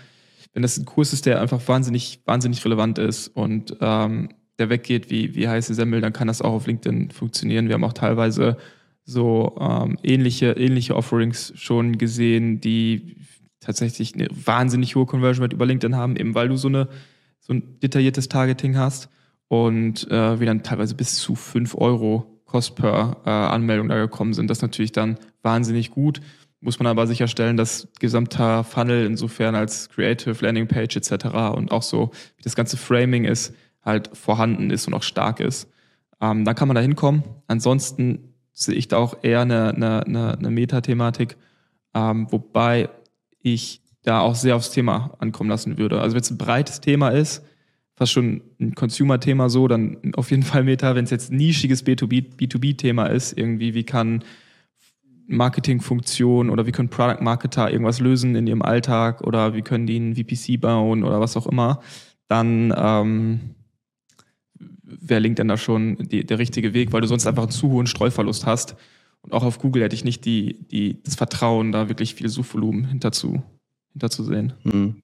Wenn 0.53 0.63
das 0.63 0.77
ein 0.77 0.85
Kurs 0.85 1.13
ist, 1.13 1.27
der 1.27 1.41
einfach 1.41 1.67
wahnsinnig, 1.69 2.21
wahnsinnig 2.27 2.65
relevant 2.65 2.99
ist 2.99 3.29
und 3.29 3.77
ähm, 3.81 4.31
der 4.59 4.69
weggeht 4.69 5.11
wie, 5.11 5.35
wie 5.35 5.49
heiße 5.49 5.75
Semmel, 5.75 6.01
dann 6.01 6.13
kann 6.13 6.29
das 6.29 6.43
auch 6.43 6.53
auf 6.53 6.67
LinkedIn 6.67 7.13
funktionieren. 7.13 7.69
Wir 7.69 7.75
haben 7.75 7.85
auch 7.85 7.93
teilweise 7.93 8.57
so 9.05 9.57
ähm, 9.59 9.97
ähnliche, 10.03 10.53
ähnliche 10.53 10.97
Offerings 10.97 11.53
schon 11.57 11.99
gesehen, 11.99 12.61
die 12.61 13.17
tatsächlich 13.61 14.15
eine 14.15 14.29
wahnsinnig 14.31 14.97
hohe 14.97 15.07
Conversion 15.07 15.45
Rate 15.45 15.57
über 15.57 15.67
LinkedIn 15.67 15.97
haben, 15.97 16.17
eben 16.17 16.35
weil 16.35 16.49
du 16.49 16.57
so, 16.57 16.69
eine, 16.69 16.89
so 17.41 17.53
ein 17.53 17.81
detailliertes 17.81 18.29
Targeting 18.29 18.77
hast 18.77 19.09
und 19.49 20.09
äh, 20.11 20.39
wir 20.39 20.47
dann 20.47 20.63
teilweise 20.63 20.95
bis 20.95 21.17
zu 21.17 21.35
fünf 21.35 21.75
Euro 21.75 22.41
Kost 22.45 22.77
per 22.77 23.19
äh, 23.25 23.31
Anmeldung 23.31 23.89
da 23.89 23.97
gekommen 23.97 24.35
sind. 24.35 24.51
Das 24.51 24.59
ist 24.59 24.63
natürlich 24.63 24.93
dann 24.93 25.19
wahnsinnig 25.43 25.91
gut. 25.91 26.21
muss 26.61 26.79
man 26.79 26.87
aber 26.87 27.07
sicherstellen, 27.07 27.57
dass 27.57 27.89
gesamter 28.01 28.65
Funnel 28.65 29.07
insofern 29.07 29.55
als 29.55 29.89
Creative 29.89 30.45
Landing 30.45 30.67
Page 30.67 30.97
etc. 30.97 31.27
und 31.55 31.73
auch 31.73 31.83
so, 31.83 32.11
wie 32.37 32.43
das 32.43 32.57
ganze 32.57 32.77
Framing 32.77 33.25
ist, 33.25 33.55
halt 33.83 34.11
vorhanden 34.13 34.71
ist 34.71 34.87
und 34.87 34.95
auch 34.95 35.03
stark 35.03 35.41
ist. 35.41 35.69
Ähm, 36.21 36.45
dann 36.45 36.55
kann 36.55 36.69
man 36.69 36.75
da 36.75 36.81
hinkommen. 36.81 37.23
Ansonsten 37.47 38.35
sehe 38.53 38.75
ich 38.75 38.89
da 38.89 38.99
auch 38.99 39.19
eher 39.23 39.41
eine, 39.41 39.75
eine, 39.75 40.07
eine, 40.07 40.39
eine 40.39 40.51
Metathematik, 40.51 41.37
ähm, 41.95 42.27
wobei 42.31 42.91
ich 43.43 43.81
da 44.03 44.21
auch 44.21 44.35
sehr 44.35 44.57
aufs 44.57 44.71
Thema 44.71 45.15
ankommen 45.19 45.51
lassen 45.51 45.79
würde. 45.79 46.01
Also 46.01 46.15
wenn 46.15 46.23
es 46.23 46.31
ein 46.31 46.39
breites 46.39 46.81
Thema 46.81 47.11
ist, 47.11 47.45
fast 47.97 48.13
schon 48.13 48.41
ein 48.59 48.75
Consumer-Thema 48.75 49.51
so, 49.51 49.69
dann 49.69 49.99
auf 50.15 50.31
jeden 50.31 50.43
Fall 50.43 50.65
Meta. 50.65 50.95
Wenn 50.95 51.05
es 51.05 51.11
jetzt 51.11 51.31
ein 51.31 51.37
nischiges 51.37 51.85
B2B, 51.85 52.35
B2B-Thema 52.37 53.07
ist, 53.07 53.37
irgendwie, 53.37 53.75
wie 53.75 53.85
kann 53.85 54.25
Marketingfunktion 55.27 56.51
oder 56.51 56.67
wie 56.67 56.73
können 56.73 56.89
Product 56.89 57.23
Marketer 57.23 57.71
irgendwas 57.71 58.01
lösen 58.01 58.35
in 58.35 58.47
ihrem 58.47 58.63
Alltag 58.63 59.21
oder 59.21 59.55
wie 59.55 59.63
können 59.63 59.87
die 59.87 59.97
einen 59.97 60.17
VPC 60.17 60.61
bauen 60.61 61.05
oder 61.05 61.21
was 61.21 61.37
auch 61.37 61.47
immer, 61.47 61.81
dann 62.27 62.75
ähm, 62.77 63.41
wäre 64.83 65.21
LinkedIn 65.21 65.49
da 65.49 65.57
schon 65.57 65.97
die, 65.97 66.25
der 66.25 66.39
richtige 66.39 66.75
Weg, 66.75 66.93
weil 66.93 67.03
du 67.03 67.07
sonst 67.07 67.27
einfach 67.27 67.45
einen 67.45 67.53
zu 67.53 67.71
hohen 67.71 67.87
Streuverlust 67.87 68.47
hast. 68.47 68.77
Und 69.21 69.33
auch 69.33 69.45
auf 69.45 69.59
Google 69.59 69.83
hätte 69.83 69.95
ich 69.95 70.05
nicht 70.05 70.25
die, 70.25 70.67
die, 70.69 71.03
das 71.03 71.15
Vertrauen, 71.15 71.71
da 71.71 71.89
wirklich 71.89 72.15
viel 72.15 72.29
Suchvolumen 72.29 72.87
hinterzu, 72.87 73.43
hinterzusehen. 73.93 74.53
Mhm. 74.65 75.03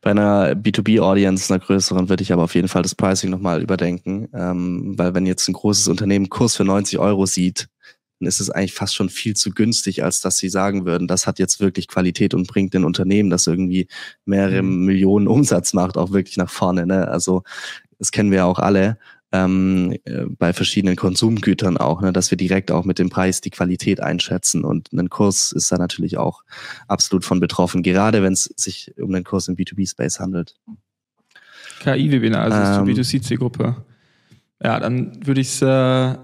Bei 0.00 0.10
einer 0.10 0.52
B2B-Audience, 0.54 1.52
einer 1.52 1.62
größeren, 1.62 2.08
würde 2.08 2.22
ich 2.22 2.32
aber 2.32 2.44
auf 2.44 2.54
jeden 2.54 2.68
Fall 2.68 2.82
das 2.82 2.94
Pricing 2.94 3.30
nochmal 3.30 3.62
überdenken. 3.62 4.28
Ähm, 4.34 4.98
weil 4.98 5.14
wenn 5.14 5.26
jetzt 5.26 5.48
ein 5.48 5.52
großes 5.52 5.88
Unternehmen 5.88 6.28
Kurs 6.28 6.56
für 6.56 6.64
90 6.64 6.98
Euro 6.98 7.26
sieht, 7.26 7.68
dann 8.18 8.28
ist 8.28 8.40
es 8.40 8.50
eigentlich 8.50 8.74
fast 8.74 8.94
schon 8.94 9.08
viel 9.08 9.34
zu 9.34 9.50
günstig, 9.50 10.04
als 10.04 10.20
dass 10.20 10.38
sie 10.38 10.48
sagen 10.48 10.84
würden, 10.84 11.08
das 11.08 11.26
hat 11.26 11.38
jetzt 11.38 11.60
wirklich 11.60 11.88
Qualität 11.88 12.34
und 12.34 12.46
bringt 12.46 12.74
den 12.74 12.84
Unternehmen, 12.84 13.30
das 13.30 13.46
irgendwie 13.46 13.88
mehrere 14.24 14.62
mhm. 14.62 14.84
Millionen 14.84 15.28
Umsatz 15.28 15.72
macht, 15.72 15.96
auch 15.96 16.12
wirklich 16.12 16.36
nach 16.36 16.50
vorne. 16.50 16.86
Ne? 16.86 17.08
Also 17.08 17.42
das 17.98 18.10
kennen 18.10 18.30
wir 18.30 18.38
ja 18.38 18.44
auch 18.44 18.58
alle 18.58 18.98
ähm, 19.32 19.96
äh, 20.04 20.24
bei 20.26 20.52
verschiedenen 20.52 20.96
Konsumgütern 20.96 21.76
auch, 21.76 22.00
ne? 22.00 22.12
dass 22.12 22.30
wir 22.30 22.38
direkt 22.38 22.70
auch 22.70 22.84
mit 22.84 22.98
dem 22.98 23.10
Preis 23.10 23.40
die 23.40 23.50
Qualität 23.50 24.00
einschätzen. 24.00 24.64
Und 24.64 24.92
ein 24.92 25.08
Kurs 25.08 25.52
ist 25.52 25.70
da 25.70 25.78
natürlich 25.78 26.18
auch 26.18 26.42
absolut 26.88 27.24
von 27.24 27.40
betroffen, 27.40 27.82
gerade 27.82 28.22
wenn 28.22 28.32
es 28.32 28.44
sich 28.56 28.92
um 28.98 29.14
einen 29.14 29.24
Kurs 29.24 29.48
im 29.48 29.56
B2B-Space 29.56 30.20
handelt. 30.20 30.56
KI-Webinar, 31.80 32.42
also 32.42 32.82
ähm, 32.82 32.96
B2C-Zielgruppe. 32.96 33.84
Ja, 34.62 34.78
dann 34.80 35.26
würde 35.26 35.40
ich 35.40 35.48
es 35.48 35.62
äh, 35.62 36.16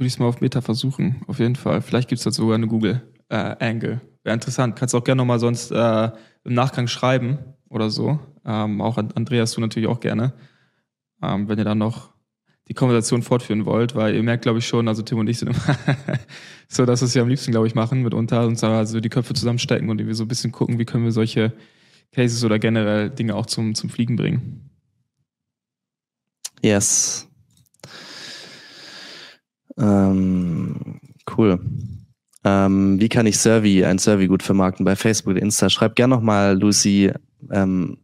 es 0.00 0.18
mal 0.18 0.26
auf 0.26 0.40
Meta 0.40 0.60
versuchen, 0.60 1.22
auf 1.28 1.38
jeden 1.38 1.56
Fall. 1.56 1.82
Vielleicht 1.82 2.08
gibt 2.08 2.18
es 2.18 2.24
dazu 2.24 2.42
sogar 2.42 2.56
eine 2.56 2.66
Google-Angle. 2.66 3.92
Äh, 3.92 4.24
Wäre 4.24 4.34
interessant. 4.34 4.74
Kannst 4.76 4.94
du 4.94 4.98
auch 4.98 5.04
gerne 5.04 5.20
nochmal 5.20 5.38
sonst 5.38 5.70
äh, 5.70 6.10
im 6.44 6.54
Nachgang 6.54 6.88
schreiben 6.88 7.38
oder 7.68 7.90
so. 7.90 8.18
Ähm, 8.44 8.80
auch 8.80 8.96
an 8.96 9.12
Andreas, 9.14 9.52
du 9.52 9.60
natürlich 9.60 9.88
auch 9.88 10.00
gerne. 10.00 10.32
Ähm, 11.22 11.48
wenn 11.48 11.58
ihr 11.58 11.64
dann 11.64 11.78
noch 11.78 12.13
die 12.68 12.74
Konversation 12.74 13.22
fortführen 13.22 13.66
wollt, 13.66 13.94
weil 13.94 14.14
ihr 14.14 14.22
merkt, 14.22 14.42
glaube 14.42 14.58
ich, 14.58 14.66
schon, 14.66 14.88
also 14.88 15.02
Tim 15.02 15.18
und 15.18 15.28
ich 15.28 15.38
sind 15.38 15.48
immer 15.48 15.58
so, 16.68 16.86
dass 16.86 17.02
wir 17.02 17.06
es 17.06 17.14
ja 17.14 17.22
am 17.22 17.28
liebsten, 17.28 17.50
glaube 17.50 17.66
ich, 17.66 17.74
machen 17.74 18.02
mitunter 18.02 18.46
und 18.46 18.62
also 18.62 19.00
die 19.00 19.10
Köpfe 19.10 19.34
zusammenstecken 19.34 19.90
und 19.90 20.04
wir 20.04 20.14
so 20.14 20.24
ein 20.24 20.28
bisschen 20.28 20.52
gucken, 20.52 20.78
wie 20.78 20.84
können 20.84 21.04
wir 21.04 21.12
solche 21.12 21.52
Cases 22.12 22.42
oder 22.44 22.58
generell 22.58 23.10
Dinge 23.10 23.34
auch 23.34 23.46
zum, 23.46 23.74
zum 23.74 23.90
Fliegen 23.90 24.16
bringen. 24.16 24.70
Yes. 26.62 27.28
Ähm, 29.76 31.00
cool. 31.36 31.60
Ähm, 32.44 33.00
wie 33.00 33.08
kann 33.08 33.26
ich 33.26 33.38
Survey, 33.38 33.84
ein 33.84 33.98
Survey 33.98 34.26
gut 34.26 34.42
vermarkten 34.42 34.84
bei 34.84 34.96
Facebook 34.96 35.34
und 35.34 35.38
Insta? 35.38 35.68
Schreib 35.68 35.96
gerne 35.96 36.14
nochmal, 36.14 36.58
Lucy, 36.58 37.12
ähm, 37.50 37.98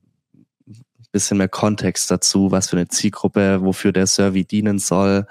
bisschen 1.12 1.38
mehr 1.38 1.48
Kontext 1.48 2.10
dazu, 2.10 2.50
was 2.50 2.68
für 2.70 2.76
eine 2.76 2.88
Zielgruppe, 2.88 3.62
wofür 3.62 3.92
der 3.92 4.06
Survey 4.06 4.44
dienen 4.44 4.78
soll. 4.78 5.26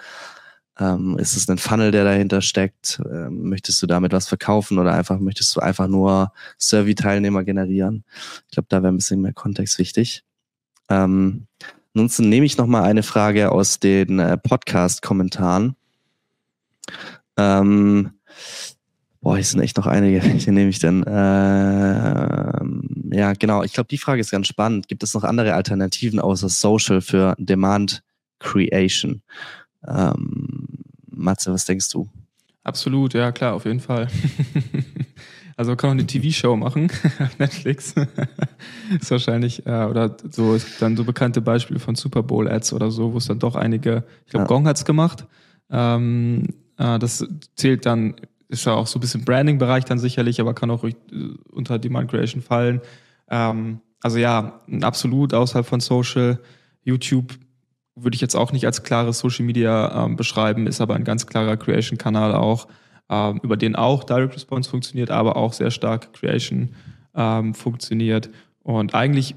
Ähm, 0.80 1.18
ist 1.20 1.36
es 1.36 1.50
ein 1.50 1.58
Funnel, 1.58 1.92
der 1.92 2.06
dahinter 2.06 2.42
steckt? 2.42 3.02
Ähm, 3.10 3.50
möchtest 3.50 3.82
du 3.82 3.88
damit 3.88 4.14
was 4.14 4.28
verkaufen 4.28 4.80
oder 4.80 4.94
einfach 4.94 5.20
möchtest 5.20 5.56
du 5.56 5.60
einfach 5.60 5.88
nur 5.88 6.32
Survey-Teilnehmer 6.58 7.44
generieren? 7.44 8.06
Ich 8.48 8.54
glaube, 8.54 8.68
da 8.70 8.82
wäre 8.82 8.94
ein 8.94 8.98
bisschen 8.98 9.22
mehr 9.22 9.34
Kontext 9.34 9.78
wichtig. 9.78 10.24
Ähm, 10.90 11.48
ansonsten 11.94 12.30
nehme 12.30 12.46
ich 12.46 12.58
noch 12.58 12.68
mal 12.68 12.84
eine 12.84 13.04
Frage 13.04 13.52
aus 13.52 13.80
den 13.80 14.20
äh, 14.20 14.38
Podcast-Kommentaren. 14.38 15.76
Ähm, 17.36 18.12
boah, 19.22 19.36
hier 19.36 19.46
sind 19.46 19.62
echt 19.62 19.78
noch 19.78 19.88
einige. 19.88 20.24
Welche 20.24 20.52
nehme 20.54 20.70
ich 20.70 20.80
denn? 20.80 21.04
Ähm, 21.08 22.82
ja, 23.12 23.34
genau. 23.34 23.64
Ich 23.64 23.74
glaube, 23.74 23.88
die 23.88 23.98
Frage 23.98 24.22
ist 24.22 24.32
ganz 24.32 24.48
spannend. 24.48 24.88
Gibt 24.88 25.04
es 25.04 25.14
noch 25.14 25.24
andere 25.24 25.54
Alternativen 25.54 26.20
außer 26.20 26.50
Social 26.50 27.02
für 27.02 27.36
Demand 27.38 28.04
Creation? 28.40 29.22
Ähm, 29.88 30.68
Matze, 31.08 31.52
was 31.52 31.66
denkst 31.66 31.90
du? 31.90 32.10
Absolut, 32.64 33.14
ja 33.14 33.32
klar, 33.32 33.54
auf 33.56 33.66
jeden 33.66 33.80
Fall. 33.80 34.08
also 35.56 35.72
man 35.72 35.78
kann 35.78 35.90
auch 35.90 35.94
eine 35.94 36.06
TV-Show 36.06 36.56
machen 36.56 36.92
auf 37.20 37.40
Netflix. 37.40 37.96
ist 39.00 39.12
wahrscheinlich, 39.12 39.66
äh, 39.66 39.86
oder 39.86 40.16
so 40.30 40.54
ist 40.54 40.82
dann 40.82 40.96
so 40.96 41.04
bekannte 41.04 41.42
Beispiele 41.42 41.80
von 41.80 41.96
Super 41.96 42.24
Bowl-Ads 42.24 42.74
oder 42.74 42.92
so, 42.92 43.14
wo 43.14 43.18
es 43.18 43.26
dann 43.26 43.40
doch 43.40 43.56
einige, 43.56 44.04
ich 44.26 44.32
glaube, 44.32 44.44
ja. 44.44 44.48
Gong 44.48 44.68
hat's 44.68 44.86
gemacht. 44.86 45.26
Ähm, 45.72 46.48
äh, 46.78 47.00
das 47.00 47.26
zählt 47.56 47.86
dann, 47.86 48.16
ist 48.50 48.66
ja 48.66 48.74
auch 48.74 48.88
so 48.88 48.98
ein 48.98 49.02
bisschen 49.02 49.24
Branding-Bereich 49.24 49.86
dann 49.86 50.00
sicherlich, 50.00 50.42
aber 50.42 50.54
kann 50.54 50.72
auch 50.72 50.84
äh, 50.84 50.94
unter 51.52 51.80
Demand 51.80 52.10
Creation 52.10 52.42
fallen. 52.42 52.82
Ähm, 53.30 53.80
also 54.02 54.18
ja, 54.18 54.62
absolut 54.82 55.34
außerhalb 55.34 55.66
von 55.66 55.80
Social. 55.80 56.40
YouTube 56.84 57.38
würde 57.96 58.16
ich 58.16 58.22
jetzt 58.22 58.36
auch 58.36 58.52
nicht 58.52 58.66
als 58.66 58.84
klares 58.84 59.20
Social 59.20 59.46
Media 59.46 60.06
ähm, 60.06 60.16
beschreiben, 60.16 60.68
ist 60.68 60.82
aber 60.82 60.96
ein 60.96 61.04
ganz 61.04 61.28
klarer 61.28 61.58
Creation-Kanal 61.58 62.34
auch, 62.34 62.68
ähm, 63.10 63.40
über 63.44 63.58
den 63.58 63.76
auch 63.76 64.04
Direct 64.04 64.36
Response 64.36 64.70
funktioniert, 64.70 65.12
aber 65.12 65.36
auch 65.36 65.54
sehr 65.54 65.72
stark 65.72 66.14
Creation 66.14 66.70
ähm, 67.16 67.54
funktioniert. 67.54 68.30
Und 68.64 68.96
eigentlich 68.96 69.36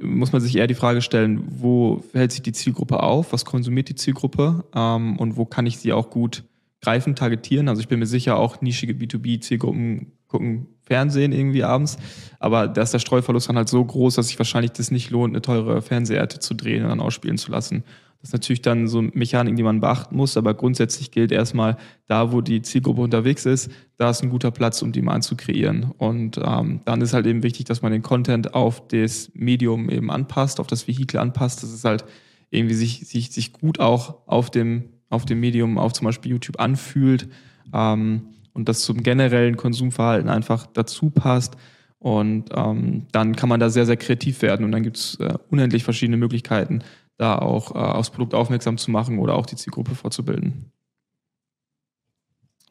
muss 0.00 0.32
man 0.32 0.40
sich 0.40 0.56
eher 0.56 0.68
die 0.68 0.74
Frage 0.74 1.02
stellen, 1.02 1.44
wo 1.48 2.04
hält 2.12 2.32
sich 2.32 2.42
die 2.42 2.52
Zielgruppe 2.52 3.02
auf, 3.02 3.32
was 3.32 3.44
konsumiert 3.44 3.88
die 3.88 3.96
Zielgruppe 3.96 4.64
ähm, 4.74 5.18
und 5.18 5.36
wo 5.36 5.44
kann 5.44 5.66
ich 5.66 5.78
sie 5.78 5.92
auch 5.92 6.10
gut 6.10 6.44
greifen, 6.80 7.16
targetieren. 7.16 7.68
Also 7.68 7.80
ich 7.80 7.88
bin 7.88 7.98
mir 7.98 8.06
sicher, 8.06 8.36
auch 8.36 8.60
nischige 8.60 8.94
B2B-Zielgruppen 8.94 10.12
gucken 10.28 10.66
Fernsehen 10.82 11.32
irgendwie 11.32 11.64
abends, 11.64 11.98
aber 12.38 12.68
da 12.68 12.82
ist 12.82 12.94
der 12.94 12.98
Streuverlust 12.98 13.48
dann 13.48 13.56
halt 13.56 13.68
so 13.68 13.84
groß, 13.84 14.14
dass 14.14 14.28
sich 14.28 14.38
wahrscheinlich 14.38 14.72
das 14.72 14.90
nicht 14.90 15.10
lohnt, 15.10 15.32
eine 15.32 15.42
teure 15.42 15.82
Fernseherte 15.82 16.38
zu 16.38 16.54
drehen 16.54 16.82
und 16.82 16.90
dann 16.90 17.00
ausspielen 17.00 17.38
zu 17.38 17.50
lassen. 17.50 17.82
Das 18.20 18.30
ist 18.30 18.32
natürlich 18.32 18.62
dann 18.62 18.88
so 18.88 19.00
Mechanik, 19.00 19.54
die 19.54 19.62
man 19.62 19.80
beachten 19.80 20.16
muss, 20.16 20.36
aber 20.36 20.52
grundsätzlich 20.54 21.12
gilt 21.12 21.30
erstmal, 21.30 21.76
da 22.08 22.32
wo 22.32 22.40
die 22.40 22.62
Zielgruppe 22.62 23.00
unterwegs 23.00 23.46
ist, 23.46 23.70
da 23.96 24.10
ist 24.10 24.22
ein 24.22 24.30
guter 24.30 24.50
Platz, 24.50 24.82
um 24.82 24.90
Demand 24.92 25.22
zu 25.22 25.36
kreieren. 25.36 25.92
Und 25.98 26.38
ähm, 26.44 26.80
dann 26.84 27.00
ist 27.00 27.14
halt 27.14 27.26
eben 27.26 27.44
wichtig, 27.44 27.66
dass 27.66 27.80
man 27.80 27.92
den 27.92 28.02
Content 28.02 28.54
auf 28.54 28.86
das 28.88 29.30
Medium 29.34 29.88
eben 29.88 30.10
anpasst, 30.10 30.58
auf 30.58 30.66
das 30.66 30.88
Vehikel 30.88 31.20
anpasst, 31.20 31.62
dass 31.62 31.70
es 31.70 31.84
halt 31.84 32.04
irgendwie 32.50 32.74
sich, 32.74 33.06
sich, 33.06 33.30
sich 33.30 33.52
gut 33.52 33.78
auch 33.78 34.26
auf 34.26 34.50
dem, 34.50 34.88
auf 35.08 35.24
dem 35.24 35.40
Medium, 35.40 35.78
auf 35.78 35.92
zum 35.92 36.04
Beispiel 36.04 36.32
YouTube 36.32 36.60
anfühlt 36.60 37.28
ähm, 37.72 38.28
und 38.52 38.68
das 38.68 38.80
zum 38.82 39.02
generellen 39.02 39.56
Konsumverhalten 39.56 40.28
einfach 40.28 40.66
dazu 40.66 41.10
passt. 41.10 41.56
Und 41.98 42.50
ähm, 42.54 43.06
dann 43.10 43.34
kann 43.34 43.48
man 43.48 43.58
da 43.58 43.70
sehr, 43.70 43.86
sehr 43.86 43.96
kreativ 43.96 44.42
werden 44.42 44.64
und 44.64 44.72
dann 44.72 44.84
gibt 44.84 44.98
es 44.98 45.16
äh, 45.16 45.34
unendlich 45.50 45.82
verschiedene 45.82 46.16
Möglichkeiten, 46.16 46.84
da 47.16 47.36
auch 47.36 47.74
äh, 47.74 47.78
aufs 47.78 48.10
Produkt 48.10 48.34
aufmerksam 48.34 48.78
zu 48.78 48.92
machen 48.92 49.18
oder 49.18 49.34
auch 49.34 49.46
die 49.46 49.56
Zielgruppe 49.56 49.96
vorzubilden. 49.96 50.70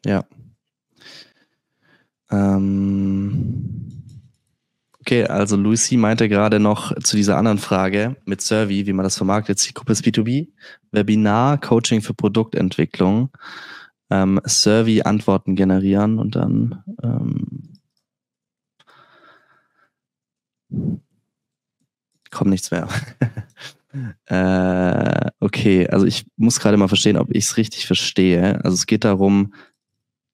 Ja. 0.06 0.24
Ähm 2.30 3.97
okay, 5.08 5.24
also 5.24 5.56
Lucy 5.56 5.96
meinte 5.96 6.28
gerade 6.28 6.60
noch 6.60 6.94
zu 7.02 7.16
dieser 7.16 7.38
anderen 7.38 7.56
Frage 7.56 8.16
mit 8.26 8.42
Survey, 8.42 8.86
wie 8.86 8.92
man 8.92 9.04
das 9.04 9.16
vermarktet. 9.16 9.58
Zielgruppe 9.58 9.92
ist 9.92 10.04
B2B, 10.04 10.48
Webinar, 10.92 11.58
Coaching 11.58 12.02
für 12.02 12.12
Produktentwicklung, 12.12 13.30
ähm, 14.10 14.38
Survey 14.44 15.00
Antworten 15.00 15.56
generieren 15.56 16.18
und 16.18 16.36
dann 16.36 16.84
ähm 17.02 17.62
kommt 22.30 22.50
nichts 22.50 22.70
mehr. 22.70 22.88
Äh, 24.26 25.30
okay, 25.40 25.88
also 25.88 26.04
ich 26.04 26.26
muss 26.36 26.60
gerade 26.60 26.76
mal 26.76 26.88
verstehen, 26.88 27.16
ob 27.16 27.30
ich 27.30 27.46
es 27.46 27.56
richtig 27.56 27.86
verstehe. 27.86 28.62
Also 28.62 28.74
es 28.74 28.86
geht 28.86 29.02
darum, 29.02 29.54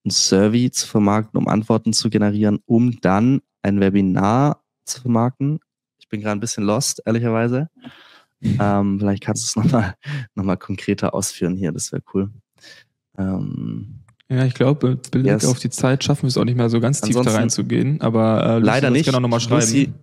ein 0.05 0.11
Survey 0.11 0.69
zu 0.69 0.85
vermarkten, 0.85 1.39
um 1.39 1.47
Antworten 1.47 1.93
zu 1.93 2.09
generieren, 2.09 2.59
um 2.65 2.99
dann 2.99 3.41
ein 3.63 3.79
Webinar 3.79 4.64
zu 4.85 5.01
vermarkten. 5.01 5.59
Ich 5.99 6.07
bin 6.07 6.21
gerade 6.21 6.37
ein 6.37 6.39
bisschen 6.39 6.63
lost, 6.63 7.01
ehrlicherweise. 7.05 7.69
Ähm, 8.41 8.99
vielleicht 8.99 9.23
kannst 9.23 9.43
du 9.43 9.47
es 9.47 9.65
nochmal 9.65 9.95
noch 10.35 10.43
mal 10.43 10.57
konkreter 10.57 11.13
ausführen 11.13 11.55
hier, 11.55 11.71
das 11.71 11.91
wäre 11.91 12.03
cool. 12.13 12.29
Ähm, 13.17 14.01
Ja, 14.29 14.45
ich 14.45 14.53
glaube, 14.53 14.99
yes. 15.15 15.45
auf 15.45 15.59
die 15.59 15.69
Zeit 15.69 16.03
schaffen 16.03 16.23
wir 16.23 16.27
es 16.27 16.37
auch 16.37 16.45
nicht 16.45 16.57
mehr 16.57 16.69
so 16.69 16.79
ganz 16.79 17.01
tief 17.01 17.15
Ansonsten 17.15 17.33
da 17.33 17.39
reinzugehen. 17.39 18.01
Aber 18.01 18.57
äh, 18.57 18.59
leider 18.59 18.89
nicht. 18.89 19.05
Gerne 19.05 19.21
nochmal 19.21 19.39
schreiben. 19.39 19.61
Lucy, 19.61 19.93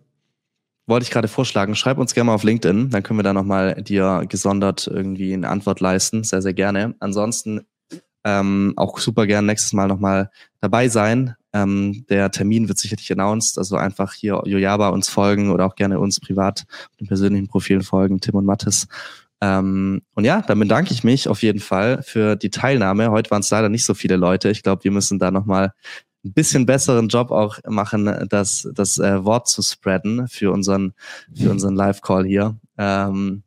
wollte 0.86 1.04
ich 1.04 1.10
gerade 1.10 1.28
vorschlagen, 1.28 1.74
schreib 1.74 1.98
uns 1.98 2.14
gerne 2.14 2.28
mal 2.28 2.34
auf 2.34 2.42
LinkedIn, 2.42 2.90
dann 2.90 3.02
können 3.02 3.18
wir 3.18 3.24
da 3.24 3.32
nochmal 3.32 3.82
dir 3.82 4.24
gesondert 4.28 4.88
irgendwie 4.88 5.32
eine 5.32 5.48
Antwort 5.48 5.80
leisten. 5.80 6.24
Sehr, 6.24 6.42
sehr 6.42 6.54
gerne. 6.54 6.94
Ansonsten 6.98 7.60
ähm, 8.24 8.72
auch 8.76 8.98
super 8.98 9.26
gern 9.26 9.46
nächstes 9.46 9.72
Mal 9.72 9.88
nochmal 9.88 10.30
dabei 10.60 10.88
sein. 10.88 11.36
Ähm, 11.52 12.06
der 12.08 12.30
Termin 12.30 12.68
wird 12.68 12.78
sicherlich 12.78 13.10
announced, 13.12 13.58
also 13.58 13.76
einfach 13.76 14.14
hier 14.14 14.42
Jojaba 14.44 14.88
uns 14.88 15.08
folgen 15.08 15.50
oder 15.50 15.66
auch 15.66 15.74
gerne 15.74 15.98
uns 15.98 16.18
privat 16.18 16.64
mit 16.92 17.00
den 17.00 17.06
persönlichen 17.08 17.48
Profilen 17.48 17.82
folgen, 17.82 18.20
Tim 18.20 18.36
und 18.36 18.46
Mattes. 18.46 18.88
Ähm, 19.42 20.02
und 20.14 20.24
ja, 20.24 20.40
dann 20.42 20.58
bedanke 20.58 20.92
ich 20.92 21.02
mich 21.04 21.28
auf 21.28 21.42
jeden 21.42 21.60
Fall 21.60 22.02
für 22.02 22.36
die 22.36 22.50
Teilnahme. 22.50 23.10
Heute 23.10 23.30
waren 23.30 23.40
es 23.40 23.50
leider 23.50 23.68
nicht 23.68 23.84
so 23.84 23.92
viele 23.92 24.16
Leute. 24.16 24.50
Ich 24.50 24.62
glaube, 24.62 24.84
wir 24.84 24.92
müssen 24.92 25.18
da 25.18 25.30
nochmal 25.30 25.72
ein 26.24 26.32
bisschen 26.32 26.64
besseren 26.64 27.08
Job 27.08 27.32
auch 27.32 27.58
machen, 27.66 28.28
das, 28.28 28.68
das 28.72 28.98
äh, 28.98 29.24
Wort 29.24 29.48
zu 29.48 29.62
spreaden 29.62 30.28
für 30.28 30.52
unseren, 30.52 30.94
für 31.34 31.50
unseren 31.50 31.74
Live-Call 31.74 32.24
hier. 32.24 32.56
Ähm, 32.78 33.42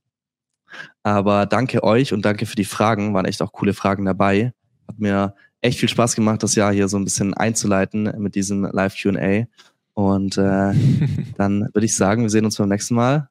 aber 1.03 1.45
danke 1.45 1.83
euch 1.83 2.11
und 2.11 2.25
danke 2.25 2.45
für 2.45 2.57
die 2.57 2.65
Fragen. 2.65 3.13
Waren 3.13 3.25
echt 3.25 3.41
auch 3.41 3.53
coole 3.53 3.73
Fragen 3.73 4.05
dabei. 4.05 4.53
Hat 4.87 4.99
mir 4.99 5.33
echt 5.65 5.79
viel 5.79 5.89
Spaß 5.89 6.15
gemacht, 6.15 6.43
das 6.43 6.55
Jahr 6.55 6.71
hier 6.71 6.87
so 6.87 6.97
ein 6.97 7.03
bisschen 7.03 7.33
einzuleiten 7.33 8.11
mit 8.17 8.35
diesem 8.35 8.63
Live-QA. 8.63 9.47
Und 9.93 10.37
äh, 10.37 10.73
dann 11.37 11.69
würde 11.73 11.85
ich 11.85 11.95
sagen, 11.95 12.21
wir 12.21 12.29
sehen 12.29 12.45
uns 12.45 12.57
beim 12.57 12.69
nächsten 12.69 12.95
Mal. 12.95 13.29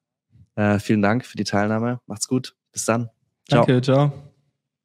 Äh, 0.56 0.78
vielen 0.78 1.02
Dank 1.02 1.24
für 1.24 1.36
die 1.36 1.44
Teilnahme. 1.44 2.00
Macht's 2.06 2.28
gut. 2.28 2.54
Bis 2.72 2.84
dann. 2.84 3.10
Ciao. 3.48 3.64
Danke, 3.64 3.82
ciao. 3.82 4.23